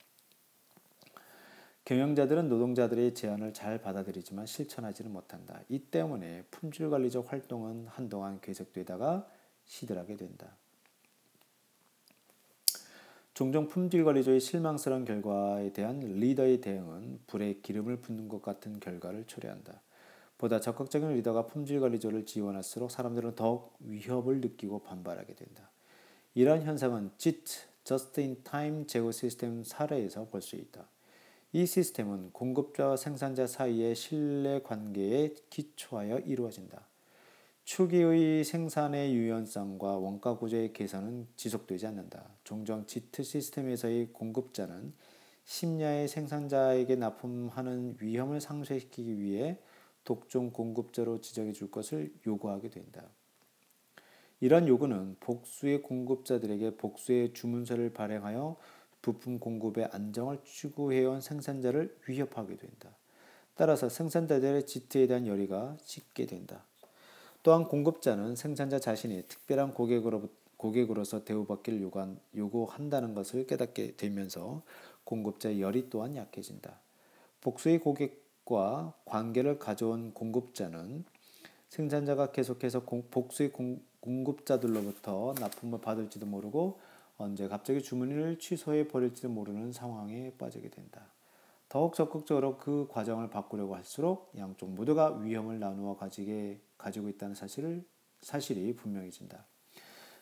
경영자들은 1.86 2.48
노동자들의 2.48 3.14
제안을 3.14 3.54
잘 3.54 3.82
받아들이지만 3.82 4.46
실천하지는 4.46 5.12
못한다. 5.12 5.62
이 5.68 5.80
때문에 5.80 6.44
품질 6.50 6.90
관리적 6.90 7.32
활동은 7.32 7.88
한동안 7.88 8.40
계속되다가 8.40 9.28
시들하게 9.66 10.16
된다. 10.16 10.56
종종 13.34 13.68
품질 13.68 14.06
관리조의 14.06 14.40
실망스러운 14.40 15.06
결과에 15.06 15.74
대한 15.74 16.00
리더의 16.00 16.62
대응은 16.62 17.22
불에 17.26 17.56
기름을 17.62 17.98
붓는 17.98 18.30
것 18.30 18.42
같은 18.42 18.80
결과를 18.80 19.26
초래한다. 19.26 19.82
보다 20.38 20.60
적극적인 20.60 21.14
리더가 21.16 21.48
품질 21.48 21.80
관리조를 21.80 22.26
지원할수록 22.26 22.92
사람들은 22.92 23.36
더욱 23.36 23.76
위협을 23.80 24.40
느끼고 24.40 24.84
반발하게 24.84 25.34
된다. 25.36 25.72
이러한 26.36 26.64
현상은 26.64 27.12
JIT, 27.18 27.73
Time 28.44 28.88
제고 28.88 29.12
시스템 29.12 29.64
사례에서 29.64 30.26
볼 30.26 30.42
수 30.42 30.56
있다. 30.56 30.88
이 31.52 31.66
시스템은 31.66 32.32
공급자와 32.32 32.98
생산자 32.98 33.46
사이의 33.46 33.96
신뢰 33.96 34.62
관계에 34.62 35.36
기초하여 35.50 36.20
이루어진다. 36.20 36.88
초기의 37.64 38.44
생산의 38.44 39.14
유연성과 39.14 39.98
원가 39.98 40.38
구조의 40.38 40.74
개선은 40.74 41.28
지속되지 41.36 41.88
않는다. 41.88 42.28
종종 42.44 42.86
지트 42.86 43.24
시스템에서의 43.24 44.12
공급자는 44.14 44.94
심야의 45.46 46.08
생산자에게 46.08 46.96
납품하는 46.96 47.98
위험을 48.00 48.42
상쇄시키기 48.42 49.20
위해 49.20 49.60
독종 50.04 50.52
공급자로 50.52 51.22
지정해 51.22 51.54
줄 51.54 51.70
것을 51.70 52.14
요구하게 52.26 52.70
된다. 52.70 53.10
이런 54.44 54.68
요구는 54.68 55.16
복수의 55.22 55.84
공급자들에게 55.84 56.76
복수의 56.76 57.32
주문서를 57.32 57.94
발행하여 57.94 58.58
부품 59.02 59.40
공급의 59.40 59.88
안정을 59.94 60.40
추구해온 60.44 61.22
생산자를 61.22 61.96
위협하게 62.10 62.58
된다. 62.58 62.90
따라서 63.56 63.88
생산자들의 63.88 64.66
지트에 64.66 65.08
대한 65.08 65.28
열의가 65.28 65.78
식게 65.80 66.26
된다. 66.26 66.66
또한 67.42 67.70
공급자는 67.70 68.36
생산자 68.36 68.80
자신이 68.80 69.24
특별한 69.30 69.74
고객으로, 69.74 70.28
고객으로서 70.58 71.24
대우받기를 71.24 71.82
요구한, 71.82 72.20
요구한다는 72.36 73.14
것을 73.14 73.48
깨닫게 73.48 73.96
되면서 73.96 74.62
공급자의 75.06 75.62
열이 75.62 75.90
또한 75.90 76.18
약해진다. 76.18 76.82
복수의 77.40 77.80
고객과 77.80 78.94
관계를 79.06 79.58
가져온 79.58 80.14
공급자는 80.14 81.06
생산자가 81.70 82.34
계속해서 82.34 82.84
공, 82.84 83.08
복수의 83.10 83.54
공, 83.54 83.82
공급자들로부터 84.04 85.34
납품을 85.40 85.80
받을지도 85.80 86.26
모르고 86.26 86.80
언제 87.18 87.48
갑자기 87.48 87.82
주문을 87.82 88.38
취소해 88.38 88.88
버릴지도 88.88 89.30
모르는 89.30 89.72
상황에 89.72 90.34
빠지게 90.38 90.70
된다. 90.70 91.08
더욱 91.70 91.96
적극적으로 91.96 92.58
그 92.58 92.88
과정을 92.92 93.30
바꾸려고 93.30 93.76
할수록 93.76 94.32
양쪽 94.38 94.70
모두가 94.70 95.18
위험을 95.18 95.60
나누어 95.60 95.96
가지게 95.96 96.60
가지고 96.78 97.10
있다는 97.10 97.34
사실을 97.34 97.84
사실이 98.22 98.76
분명해진다. 98.76 99.46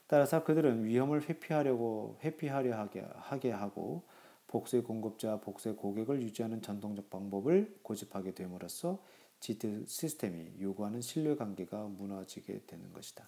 따라서 0.08 0.44
그들은 0.44 0.86
위험을 0.86 1.28
회피하려고 1.28 2.17
회피하려 2.24 2.78
하게, 2.78 3.06
하게 3.15 3.52
하고 3.52 4.04
복수의 4.48 4.84
공급자, 4.84 5.39
복수의 5.39 5.76
고객을 5.78 6.22
유지하는 6.22 6.62
전통적 6.62 7.10
방법을 7.10 7.80
고집하게 7.82 8.34
됨으로써 8.34 9.02
지트 9.39 9.86
시스템이 9.88 10.62
요구하는 10.62 11.02
신뢰 11.02 11.36
관계가 11.36 11.86
무너지게 11.86 12.62
되는 12.67 12.94
것이다. 12.94 13.28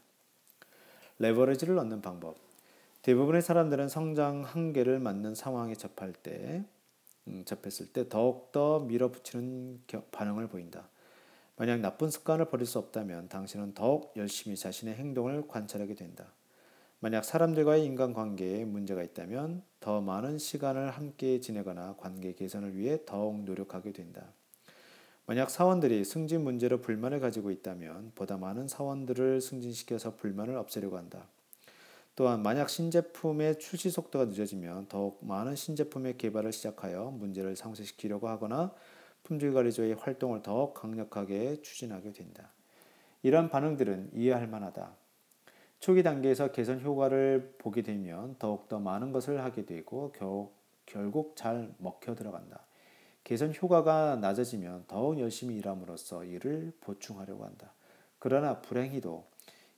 레버리지를 1.19 1.77
얻는 1.77 2.01
방법. 2.01 2.35
대부분의 3.01 3.41
사람들은 3.41 3.89
성장 3.89 4.43
한계를 4.43 4.99
맞는 4.99 5.35
상황에 5.35 5.75
접할 5.75 6.13
때, 6.13 6.63
음, 7.27 7.43
접했을 7.45 7.91
때 7.91 8.07
더욱더 8.07 8.79
밀어붙이는 8.79 9.81
겨, 9.87 10.03
반응을 10.11 10.47
보인다. 10.47 10.89
만약 11.55 11.81
나쁜 11.81 12.09
습관을 12.09 12.45
버릴 12.45 12.65
수 12.65 12.79
없다면 12.79 13.29
당신은 13.29 13.73
더욱 13.73 14.13
열심히 14.15 14.55
자신의 14.55 14.95
행동을 14.95 15.47
관찰하게 15.47 15.95
된다. 15.95 16.33
만약 16.99 17.25
사람들과의 17.25 17.85
인간관계에 17.85 18.63
문제가 18.65 19.03
있다면 19.03 19.61
더 19.79 20.01
많은 20.01 20.37
시간을 20.37 20.91
함께 20.91 21.39
지내거나 21.41 21.95
관계 21.97 22.33
개선을 22.33 22.77
위해 22.77 22.99
더욱 23.05 23.43
노력하게 23.43 23.91
된다. 23.91 24.31
만약 25.25 25.49
사원들이 25.49 26.03
승진 26.03 26.43
문제로 26.43 26.81
불만을 26.81 27.21
가지고 27.21 27.51
있다면 27.51 28.11
보다 28.13 28.37
많은 28.37 28.67
사원들을 28.67 29.39
승진시켜서 29.39 30.15
불만을 30.15 30.57
없애려고 30.57 30.97
한다. 30.97 31.27
또한 32.15 32.43
만약 32.43 32.69
신제품의 32.69 33.57
출시 33.57 33.89
속도가 33.89 34.25
늦어지면 34.25 34.87
더욱 34.87 35.25
많은 35.25 35.55
신제품의 35.55 36.17
개발을 36.17 36.51
시작하여 36.51 37.09
문제를 37.11 37.55
상쇄시키려고 37.55 38.27
하거나 38.27 38.73
품질관리조의 39.23 39.95
활동을 39.95 40.41
더욱 40.43 40.73
강력하게 40.73 41.61
추진하게 41.61 42.11
된다. 42.11 42.51
이러한 43.23 43.49
반응들은 43.49 44.11
이해할 44.13 44.47
만하다. 44.47 44.93
초기 45.79 46.03
단계에서 46.03 46.51
개선 46.51 46.81
효과를 46.81 47.55
보게 47.57 47.81
되면 47.81 48.35
더욱더 48.37 48.79
많은 48.79 49.13
것을 49.13 49.43
하게 49.43 49.65
되고 49.65 50.11
겨, 50.11 50.51
결국 50.85 51.35
잘 51.35 51.73
먹혀 51.77 52.13
들어간다. 52.13 52.65
개선 53.23 53.53
효과가 53.53 54.17
낮아지면 54.17 54.85
더욱 54.87 55.19
열심히 55.19 55.55
일함으로써 55.55 56.23
이를 56.23 56.73
보충하려고 56.81 57.45
한다. 57.45 57.73
그러나 58.19 58.61
불행히도 58.61 59.25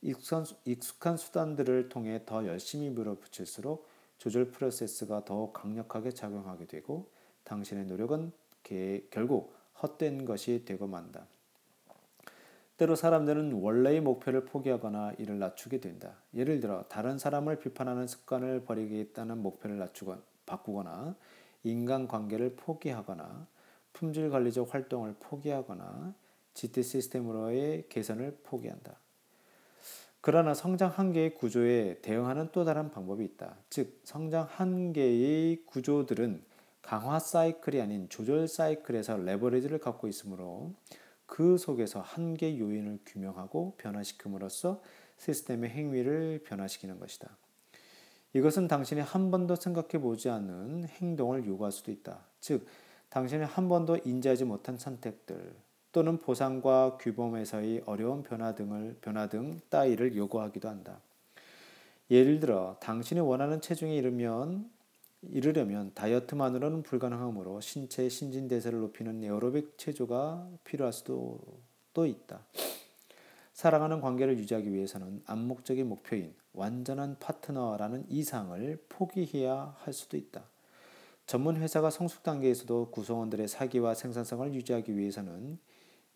익숙한, 0.02 1.18
수단들을 1.18 1.90
통해 1.90 2.22
더 2.26 2.46
열심히 2.46 2.90
밀어붙일수록 2.90 3.88
조절 4.18 4.50
프로세스가 4.50 5.26
더욱 5.26 5.54
강력하게 5.54 6.12
작용하게 6.12 6.66
되고 6.66 7.10
당신의 7.44 7.86
노력은 7.86 8.32
개, 8.64 9.04
결국 9.10 9.54
헛된 9.82 10.26
것이 10.26 10.64
되고 10.66 10.88
만다. 10.88 11.28
때로 12.78 12.96
사람들은 12.96 13.54
원래의 13.54 14.02
목표를 14.02 14.46
포기하거나 14.46 15.14
이를 15.18 15.40
낮추게 15.40 15.80
된다. 15.80 16.16
예를 16.34 16.60
들어 16.60 16.84
다른 16.90 17.18
사람을 17.18 17.60
비판하는 17.60 18.06
습관을 18.06 18.66
버리겠다는 18.66 19.38
목표를 19.38 19.78
낮추거 19.78 20.18
바꾸거나 20.46 21.16
인간관계를 21.70 22.56
포기하거나 22.56 23.48
품질 23.94 24.30
관리적 24.30 24.74
활동을 24.74 25.16
포기하거나 25.20 26.14
GT 26.54 26.84
시스템으로의 26.84 27.86
개선을 27.90 28.40
포기한다. 28.44 29.00
그러나 30.22 30.54
성장 30.54 30.90
한계의 30.90 31.36
구조에 31.36 32.00
대응하는 32.02 32.50
또 32.52 32.66
다른 32.66 32.90
방법이 32.90 33.24
있다. 33.24 33.58
즉, 33.70 34.02
성장 34.04 34.48
한계의 34.50 35.66
구조들은 35.66 36.44
강화 36.82 37.20
사이클이 37.20 37.80
아닌 37.80 38.10
조절 38.10 38.48
사이클에서 38.48 39.18
레버리지를 39.18 39.80
갖고 39.80 40.08
있으므로 40.08 40.74
그 41.26 41.58
속에서 41.58 42.02
한계 42.02 42.58
요인을 42.60 43.00
규명하고 43.06 43.76
변화시킴으로써 43.78 44.82
시스템의 45.18 45.70
행위를 45.70 46.44
변화시키는 46.44 47.00
것이다. 47.00 47.38
이것은 48.36 48.68
당신이 48.68 49.00
한 49.00 49.32
번도 49.32 49.56
생각해 49.56 49.98
보지 50.02 50.30
않은 50.30 50.90
행동을 50.90 51.46
요구할 51.46 51.72
수도 51.72 51.90
있다. 51.90 52.20
즉, 52.42 52.68
당신이 53.08 53.46
한 53.46 53.70
번도 53.70 54.00
인지하지 54.04 54.44
못한 54.44 54.78
선택들, 54.78 55.56
또는 55.94 56.18
보상과 56.18 56.98
규범에서의 56.98 57.84
어려운 57.86 58.24
변화 58.24 58.54
등을 58.54 58.98
변화 59.00 59.30
등 59.30 59.62
따위를 59.70 60.18
요구하기도 60.18 60.68
한다. 60.68 61.00
예를 62.12 62.42
들어 62.42 62.76
당신이 62.82 63.22
원하는 63.22 63.62
체중에 63.62 63.96
이르면 63.96 64.70
이르려면 65.22 65.94
다이어트만으로는 65.96 66.84
불가능하므로 66.84 67.62
신체 67.62 68.10
신진대사를 68.10 68.78
높이는 68.78 69.24
에어로빅 69.24 69.78
체조가 69.78 70.50
필요할 70.66 70.92
수도 70.92 71.40
또 71.94 72.06
있다. 72.06 72.42
사랑하는 73.54 74.02
관계를 74.02 74.38
유지하기 74.38 74.74
위해서는 74.74 75.24
암묵적인 75.26 75.88
목표인 75.88 76.34
완전한 76.56 77.18
파트너라는 77.20 78.06
이상을 78.10 78.86
포기해야 78.90 79.76
할 79.80 79.94
수도 79.94 80.18
있다. 80.18 80.44
전문 81.26 81.58
회사가 81.58 81.90
성숙 81.90 82.24
단계에서도 82.24 82.92
구성원들의 82.92 83.48
사기와 83.48 83.96
생산성을 83.96 84.54
유지하기 84.54 84.96
위해서는 84.96 85.58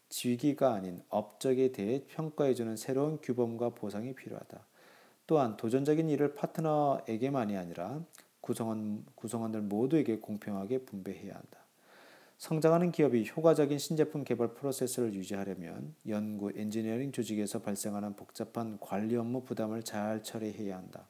지위가 0.09 0.73
아닌 0.73 1.01
업적에 1.09 1.71
대해 1.71 2.03
평가해주는 2.07 2.75
새로운 2.77 3.19
규범과 3.21 3.69
보상이 3.69 4.13
필요하다. 4.13 4.65
또한 5.27 5.57
도전적인 5.57 6.09
일을 6.09 6.33
파트너에게만이 6.33 7.55
아니라 7.55 8.03
구성원, 8.41 9.05
구성원들 9.15 9.61
모두에게 9.61 10.17
공평하게 10.17 10.85
분배해야 10.85 11.35
한다. 11.35 11.59
성장하는 12.39 12.93
기업이 12.93 13.29
효과적인 13.35 13.77
신제품 13.77 14.23
개발 14.23 14.53
프로세스를 14.53 15.13
유지하려면 15.13 15.93
연구, 16.07 16.53
엔지니어링 16.55 17.11
조직에서 17.11 17.59
발생하는 17.59 18.15
복잡한 18.15 18.77
관리 18.79 19.17
업무 19.17 19.43
부담을 19.43 19.83
잘 19.83 20.23
처리해야 20.23 20.77
한다. 20.77 21.05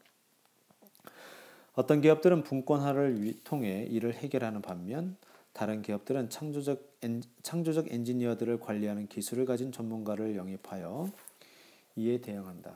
어떤 1.76 2.02
기업들은 2.02 2.42
분권화를 2.44 3.44
통해 3.44 3.86
이를 3.88 4.16
해결하는 4.16 4.64
반면 4.64 5.18
다른 5.54 5.84
기업들은 5.84 6.32
창조적, 6.32 6.98
엔, 7.04 7.22
창조적 7.44 7.94
엔지니어들을 7.94 8.60
관리하는 8.60 9.06
기술을 9.06 9.46
가진 9.46 9.72
전문가를 9.72 10.36
영입하여 10.36 11.12
이에 11.96 12.22
대응한다. 12.22 12.76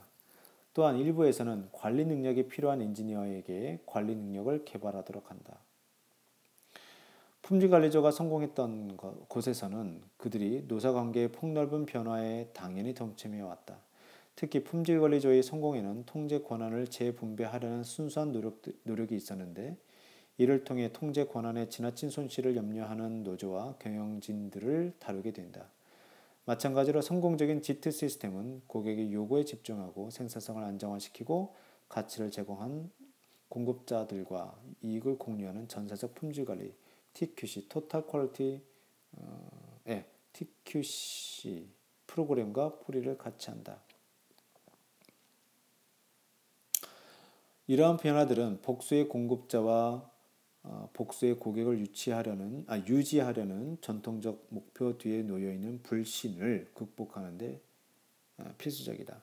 또한 0.75 0.99
일부에서는 0.99 1.69
관리 1.71 2.05
능력이 2.05 2.49
필요한 2.49 2.83
엔지니어에게 2.83 3.79
관리 3.87 4.13
능력을 4.13 4.63
개발하도록 4.63 5.31
한다. 5.31 5.62
품질 7.43 7.69
관리조가 7.69 8.11
성공했던 8.11 8.95
곳에서는 9.27 10.01
그들이 10.15 10.63
노사 10.65 10.93
관계의 10.93 11.33
폭넓은 11.33 11.85
변화에 11.85 12.47
당연히 12.53 12.93
동참해 12.93 13.41
왔다. 13.41 13.79
특히 14.37 14.63
품질 14.63 15.01
관리조의 15.01 15.43
성공에는 15.43 16.05
통제 16.05 16.39
권한을 16.39 16.87
재분배하려는 16.87 17.83
순수한 17.83 18.31
노력, 18.31 18.61
노력이 18.83 19.17
있었는데 19.17 19.75
이를 20.37 20.63
통해 20.63 20.89
통제 20.93 21.25
권한의 21.25 21.69
지나친 21.69 22.09
손실을 22.09 22.55
염려하는 22.55 23.23
노조와 23.23 23.75
경영진들을 23.77 24.93
다루게 24.99 25.31
된다. 25.31 25.65
마찬가지로 26.45 27.01
성공적인 27.01 27.61
지트 27.61 27.91
시스템은 27.91 28.61
고객의 28.67 29.11
요구에 29.13 29.43
집중하고 29.43 30.11
생산성을 30.11 30.63
안정화시키고 30.63 31.53
가치를 31.89 32.31
제공한 32.31 32.89
공급자들과 33.49 34.55
이익을 34.81 35.17
공유하는 35.17 35.67
전사적 35.67 36.15
품질 36.15 36.45
관리, 36.45 36.73
TQC 37.13 37.69
(Total 37.69 38.05
Quality) 38.05 38.61
어, 39.13 39.79
예, 39.87 40.05
TQC 40.33 41.67
프로그램과 42.07 42.79
뿌리를 42.79 43.17
같이 43.17 43.49
한다. 43.49 43.81
이러한 47.67 47.97
변화들은 47.97 48.61
복수의 48.61 49.07
공급자와 49.07 50.11
어, 50.63 50.89
복수의 50.93 51.39
고객을 51.39 51.79
유치하려는 51.79 52.63
아, 52.67 52.77
유지하려는 52.77 53.77
전통적 53.81 54.47
목표 54.49 54.97
뒤에 54.97 55.23
놓여 55.23 55.51
있는 55.51 55.81
불신을 55.83 56.71
극복하는데 56.73 57.61
어, 58.37 58.53
필수적이다. 58.57 59.21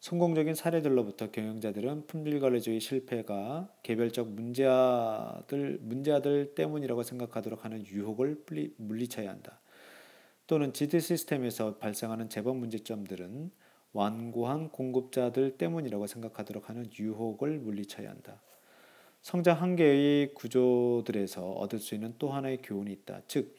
성공적인 0.00 0.54
사례들로부터 0.54 1.32
경영자들은 1.32 2.06
품질관리주의 2.06 2.78
실패가 2.78 3.68
개별적 3.82 4.30
문제아들, 4.30 5.78
문제아들 5.80 6.54
때문이라고 6.54 7.02
생각하도록 7.02 7.64
하는 7.64 7.84
유혹을 7.84 8.44
물리쳐야 8.76 9.28
한다. 9.28 9.60
또는 10.46 10.72
지드 10.72 11.00
시스템에서 11.00 11.76
발생하는 11.78 12.28
재범 12.28 12.58
문제점들은 12.58 13.50
완고한 13.92 14.70
공급자들 14.70 15.58
때문이라고 15.58 16.06
생각하도록 16.06 16.68
하는 16.68 16.88
유혹을 16.96 17.58
물리쳐야 17.58 18.08
한다. 18.08 18.40
성장 19.20 19.60
한계의 19.60 20.32
구조들에서 20.34 21.50
얻을 21.52 21.80
수 21.80 21.96
있는 21.96 22.14
또 22.18 22.30
하나의 22.30 22.58
교훈이 22.62 22.92
있다. 22.92 23.22
즉, 23.26 23.56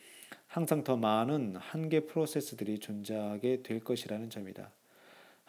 항상 0.47 0.83
더 0.83 0.95
많은 0.95 1.57
한계 1.57 1.99
프로세스들이 2.01 2.79
존재하게 2.79 3.61
될 3.61 3.81
것이라는 3.81 4.29
점이다. 4.29 4.71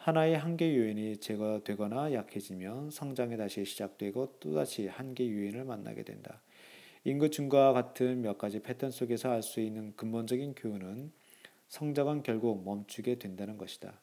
하나의 0.01 0.35
한계 0.35 0.75
요인이 0.75 1.17
제거되거나 1.17 2.13
약해지면 2.13 2.89
성장이 2.89 3.37
다시 3.37 3.63
시작되고 3.63 4.37
또다시 4.39 4.87
한계 4.87 5.29
요인을 5.29 5.63
만나게 5.63 6.01
된다. 6.01 6.41
인구 7.03 7.29
증가와 7.29 7.73
같은 7.73 8.23
몇 8.23 8.39
가지 8.39 8.61
패턴 8.61 8.89
속에서 8.89 9.29
알 9.29 9.43
수 9.43 9.59
있는 9.59 9.95
근본적인 9.95 10.55
교훈은 10.55 11.11
성장은 11.67 12.23
결국 12.23 12.63
멈추게 12.63 13.19
된다는 13.19 13.59
것이다. 13.59 14.01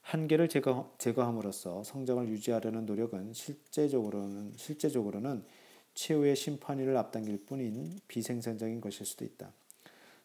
한계를 0.00 0.48
제거, 0.48 0.94
제거함으로써 0.96 1.84
성장을 1.84 2.26
유지하려는 2.28 2.86
노력은 2.86 3.34
실제적으로는 3.34 4.54
실제적으로는 4.56 5.44
최후의 5.92 6.34
심판위를 6.34 6.96
앞당길 6.96 7.44
뿐인 7.44 8.00
비생산적인 8.08 8.80
것일 8.80 9.04
수도 9.04 9.26
있다. 9.26 9.52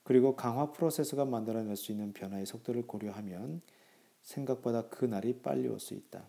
그리고 0.03 0.37
강화 0.37 0.71
프로세스가 0.71 1.25
만들어낼 1.25 1.75
수 1.75 1.91
있는 1.91 2.13
변화의 2.13 2.45
속도를 2.45 2.83
고려하면 2.83 3.61
생각보다 4.23 4.87
그 4.89 5.05
날이 5.05 5.39
빨리 5.41 5.67
올 5.67 5.79
수 5.79 5.93
있다. 5.93 6.23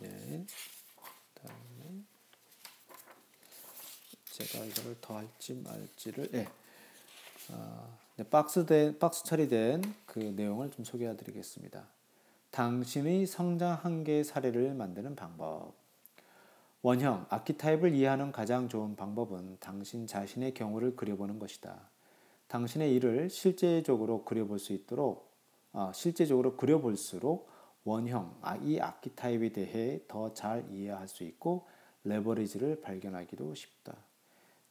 네. 0.00 0.44
다음에 1.34 2.02
제가 4.24 4.64
이거를 4.64 4.96
더 5.00 5.16
할지 5.16 5.54
말지를 5.54 6.28
네. 6.30 6.48
어, 7.50 7.98
네, 8.16 8.24
박스된 8.28 8.98
박스 8.98 9.24
처리된 9.24 9.82
그 10.06 10.18
내용을 10.18 10.70
좀 10.70 10.84
소개해 10.84 11.16
드리겠습니다. 11.16 11.86
당신의 12.50 13.26
성장 13.26 13.78
한계의 13.82 14.24
사례를 14.24 14.74
만드는 14.74 15.16
방법. 15.16 15.74
원형, 16.82 17.26
아키타입을 17.30 17.94
이해하는 17.94 18.32
가장 18.32 18.68
좋은 18.68 18.96
방법은 18.96 19.58
당신 19.60 20.06
자신의 20.08 20.52
경우를 20.54 20.96
그려보는 20.96 21.38
것이다. 21.38 21.91
당신의 22.52 22.94
일을 22.96 23.30
실제적으로 23.30 24.24
그려볼 24.24 24.58
수 24.58 24.74
있도록 24.74 25.32
어, 25.72 25.90
실제적으로 25.94 26.54
그려볼수록 26.54 27.48
원형, 27.84 28.36
아, 28.42 28.56
이 28.56 28.78
아키타입에 28.78 29.52
대해 29.52 30.00
더 30.06 30.34
잘 30.34 30.66
이해할 30.70 31.08
수 31.08 31.24
있고 31.24 31.66
레버리지를 32.04 32.82
발견하기도 32.82 33.54
쉽다. 33.54 33.96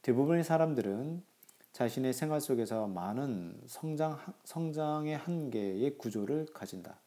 대부분의 0.03 0.43
사람들은 0.43 1.23
자신의 1.71 2.13
생활 2.13 2.39
속에서 2.39 2.85
많은 2.85 3.59
성장, 3.65 4.19
성장의 4.43 5.17
한계의 5.17 5.97
구조를 5.97 6.45
가진다. 6.53 6.99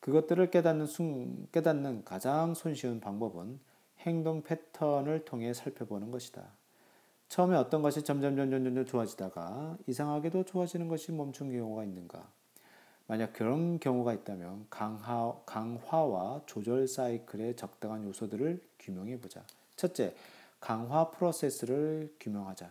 그것들을 0.00 0.50
깨닫는, 0.50 0.86
순, 0.86 1.46
깨닫는 1.52 2.04
가장 2.04 2.54
손쉬운 2.54 2.98
방법은 2.98 3.60
행동 4.00 4.42
패턴을 4.42 5.24
통해 5.24 5.54
살펴보는 5.54 6.10
것이다. 6.10 6.50
처음에 7.28 7.56
어떤 7.56 7.82
것이 7.82 8.02
점점 8.02 8.36
점점 8.36 8.64
점점 8.64 8.86
좋아지다가 8.86 9.76
이상하게도 9.86 10.44
좋아지는 10.44 10.88
것이 10.88 11.12
멈춘 11.12 11.50
경우가 11.50 11.84
있는가? 11.84 12.28
만약 13.06 13.32
그런 13.32 13.78
경우가 13.78 14.14
있다면 14.14 14.66
강화, 14.70 15.34
강화와 15.44 16.42
조절 16.46 16.88
사이클의 16.88 17.56
적당한 17.56 18.04
요소들을 18.04 18.62
규명해 18.78 19.20
보자. 19.20 19.44
첫째, 19.76 20.14
강화 20.60 21.10
프로세스를 21.10 22.14
규명하자. 22.18 22.70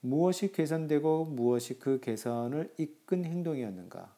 무엇이 0.00 0.50
개선되고 0.50 1.26
무엇이 1.26 1.78
그 1.78 2.00
개선을 2.00 2.74
이끈 2.78 3.24
행동이었는가? 3.24 4.12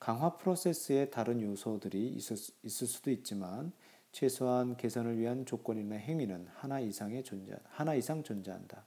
강화 0.00 0.36
프로세스에 0.36 1.10
다른 1.10 1.40
요소들이 1.40 2.08
있을, 2.08 2.36
있을 2.64 2.86
수도 2.86 3.10
있지만 3.12 3.70
최소한 4.10 4.76
개선을 4.76 5.18
위한 5.18 5.46
조건이나 5.46 5.94
행위는 5.96 6.48
하나 6.54 6.80
이상의 6.80 7.22
존재, 7.22 7.54
하나 7.68 7.94
이상 7.94 8.24
존재한다. 8.24 8.84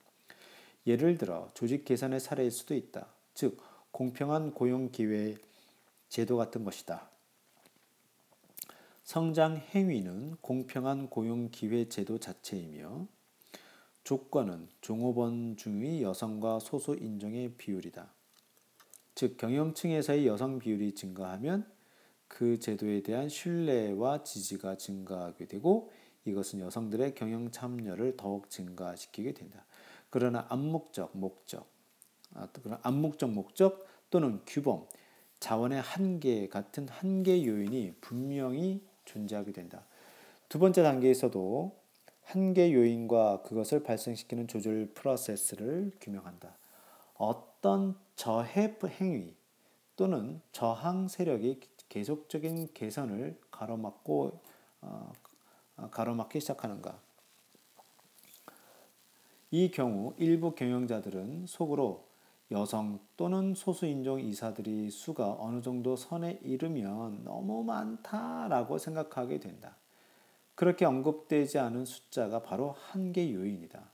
예를 0.85 1.17
들어 1.17 1.49
조직 1.53 1.85
개선의 1.85 2.19
사례일 2.19 2.51
수도 2.51 2.75
있다. 2.75 3.07
즉 3.33 3.61
공평한 3.91 4.53
고용 4.53 4.91
기회 4.91 5.35
제도 6.09 6.37
같은 6.37 6.63
것이다. 6.63 7.09
성장 9.03 9.57
행위는 9.57 10.37
공평한 10.41 11.09
고용 11.09 11.49
기회 11.51 11.89
제도 11.89 12.17
자체이며 12.17 13.07
조건은 14.03 14.67
종업원 14.81 15.55
중의 15.57 16.01
여성과 16.03 16.59
소수 16.59 16.95
인종의 16.95 17.53
비율이다. 17.57 18.13
즉 19.15 19.37
경영층에서의 19.37 20.27
여성 20.27 20.59
비율이 20.59 20.95
증가하면 20.95 21.71
그 22.27 22.59
제도에 22.59 23.03
대한 23.03 23.29
신뢰와 23.29 24.23
지지가 24.23 24.77
증가하게 24.77 25.45
되고 25.45 25.91
이것은 26.25 26.61
여성들의 26.61 27.15
경영 27.15 27.51
참여를 27.51 28.17
더욱 28.17 28.49
증가시키게 28.49 29.33
된다. 29.33 29.65
그러나 30.13 30.45
암묵적 30.49 31.17
목적, 31.17 31.65
아, 32.35 32.47
그런 32.51 32.77
암묵적 32.83 33.31
목적 33.31 33.83
또는 34.11 34.41
규범, 34.45 34.85
자원의 35.39 35.81
한계 35.81 36.47
같은 36.49 36.87
한계 36.87 37.43
요인이 37.43 37.95
분명히 37.99 38.85
존재하게 39.05 39.53
된다. 39.53 39.87
두 40.49 40.59
번째 40.59 40.83
단계에서도 40.83 41.75
한계 42.25 42.75
요인과 42.75 43.41
그것을 43.41 43.81
발생시키는 43.81 44.47
조절 44.47 44.91
프로세스를 44.93 45.93
규명한다. 45.99 46.59
어떤 47.15 47.97
저해 48.15 48.77
행위 48.85 49.35
또는 49.95 50.41
저항 50.51 51.07
세력이 51.07 51.59
계속적인 51.89 52.73
개선을 52.75 53.39
가로막고 53.49 54.39
어, 54.81 55.11
가로막기 55.89 56.39
시작하는가? 56.39 57.01
이 59.55 59.69
경우 59.69 60.15
일부 60.17 60.55
경영자들은 60.55 61.45
속으로 61.45 62.07
여성 62.49 62.99
또는 63.15 63.53
소수인종 63.53 64.19
이사들이 64.19 64.89
수가 64.89 65.37
어느 65.37 65.61
정도 65.61 65.95
선에 65.95 66.39
이르면 66.41 67.23
너무 67.23 67.63
많다라고 67.63 68.79
생각하게 68.79 69.39
된다. 69.39 69.75
그렇게 70.55 70.85
언급되지 70.85 71.59
않은 71.59 71.85
숫자가 71.85 72.41
바로 72.41 72.71
한계 72.71 73.31
요인이다. 73.31 73.91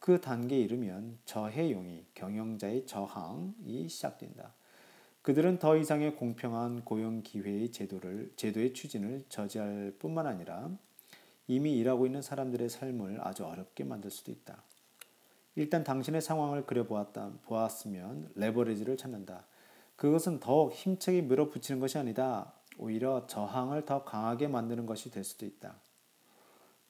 그 0.00 0.20
단계에 0.20 0.58
이르면 0.58 1.18
저해용이 1.24 2.06
경영자의 2.14 2.84
저항이 2.86 3.88
시작된다. 3.88 4.54
그들은 5.22 5.60
더 5.60 5.76
이상의 5.76 6.16
공평한 6.16 6.84
고용 6.84 7.22
기회의 7.22 7.70
제도를 7.70 8.32
제도의 8.34 8.74
추진을 8.74 9.22
저지할 9.28 9.94
뿐만 10.00 10.26
아니라 10.26 10.68
이미 11.46 11.78
일하고 11.78 12.06
있는 12.06 12.22
사람들의 12.22 12.68
삶을 12.68 13.20
아주 13.20 13.44
어렵게 13.44 13.84
만들 13.84 14.10
수도 14.10 14.32
있다. 14.32 14.64
일단 15.60 15.84
당신의 15.84 16.22
상황을 16.22 16.64
그려보았다 16.64 17.32
보았으면 17.42 18.32
레버리지를 18.34 18.96
찾는다. 18.96 19.44
그것은 19.94 20.40
더욱 20.40 20.72
힘차게 20.72 21.20
밀어붙이는 21.20 21.80
것이 21.80 21.98
아니다. 21.98 22.54
오히려 22.78 23.26
저항을 23.26 23.84
더 23.84 24.02
강하게 24.02 24.48
만드는 24.48 24.86
것이 24.86 25.10
될 25.10 25.22
수도 25.22 25.44
있다. 25.44 25.74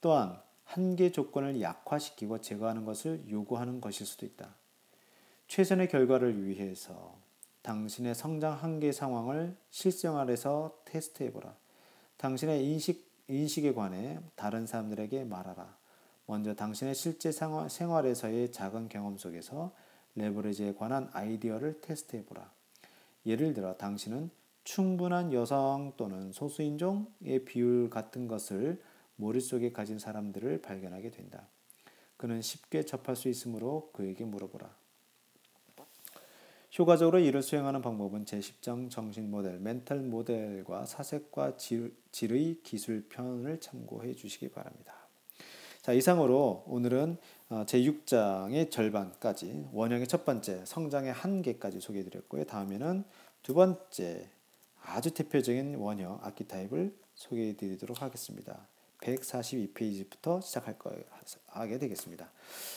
또한 0.00 0.40
한계 0.62 1.10
조건을 1.10 1.60
약화시키고 1.60 2.40
제거하는 2.42 2.84
것을 2.84 3.28
요구하는 3.28 3.80
것일 3.80 4.06
수도 4.06 4.24
있다. 4.24 4.54
최선의 5.48 5.88
결과를 5.88 6.44
위해서 6.44 7.18
당신의 7.62 8.14
성장 8.14 8.52
한계 8.52 8.92
상황을 8.92 9.56
실생 9.70 10.16
활에서 10.16 10.78
테스트해보라. 10.84 11.56
당신의 12.18 12.64
인식, 12.64 13.10
인식에 13.26 13.74
관해 13.74 14.20
다른 14.36 14.64
사람들에게 14.64 15.24
말하라. 15.24 15.79
먼저 16.30 16.54
당신의 16.54 16.94
실제 16.94 17.32
생활에서의 17.32 18.52
작은 18.52 18.88
경험 18.88 19.18
속에서 19.18 19.74
레버리지에 20.14 20.74
관한 20.74 21.10
아이디어를 21.12 21.80
테스트해보라. 21.80 22.48
예를 23.26 23.52
들어 23.52 23.76
당신은 23.76 24.30
충분한 24.62 25.32
여성 25.32 25.92
또는 25.96 26.30
소수인종의 26.30 27.44
비율 27.46 27.90
같은 27.90 28.28
것을 28.28 28.80
머릿속에 29.16 29.72
가진 29.72 29.98
사람들을 29.98 30.62
발견하게 30.62 31.10
된다. 31.10 31.48
그는 32.16 32.40
쉽게 32.40 32.84
접할 32.84 33.16
수 33.16 33.28
있으므로 33.28 33.90
그에게 33.92 34.24
물어보라. 34.24 34.72
효과적으로 36.78 37.18
이를 37.18 37.42
수행하는 37.42 37.82
방법은 37.82 38.24
제10장 38.26 38.88
정신 38.88 39.32
모델, 39.32 39.58
멘탈 39.58 39.98
모델과 39.98 40.86
사색과 40.86 41.56
질의 41.56 42.60
기술 42.62 43.08
편을 43.08 43.58
참고해 43.58 44.14
주시기 44.14 44.50
바랍니다. 44.50 44.99
자, 45.82 45.94
이상으로 45.94 46.64
오늘은 46.66 47.16
어, 47.48 47.64
제6장의 47.66 48.70
절반까지 48.70 49.68
원형의 49.72 50.08
첫 50.08 50.26
번째 50.26 50.62
성장의 50.66 51.10
한계까지 51.10 51.80
소개해 51.80 52.04
드렸고요. 52.04 52.44
다음에는 52.44 53.04
두 53.42 53.54
번째 53.54 54.28
아주 54.82 55.12
대표적인 55.12 55.76
원형 55.76 56.20
아키타입을 56.22 56.94
소개해 57.14 57.56
드리도록 57.56 58.02
하겠습니다. 58.02 58.68
142페이지부터 59.00 60.42
시작할 60.42 60.78
거 60.78 60.92
하게 61.46 61.78
되겠습니다. 61.78 62.30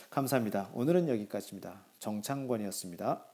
감사합니다. 0.09 0.69
오늘은 0.73 1.09
여기까지입니다. 1.09 1.83
정창권이었습니다. 1.99 3.32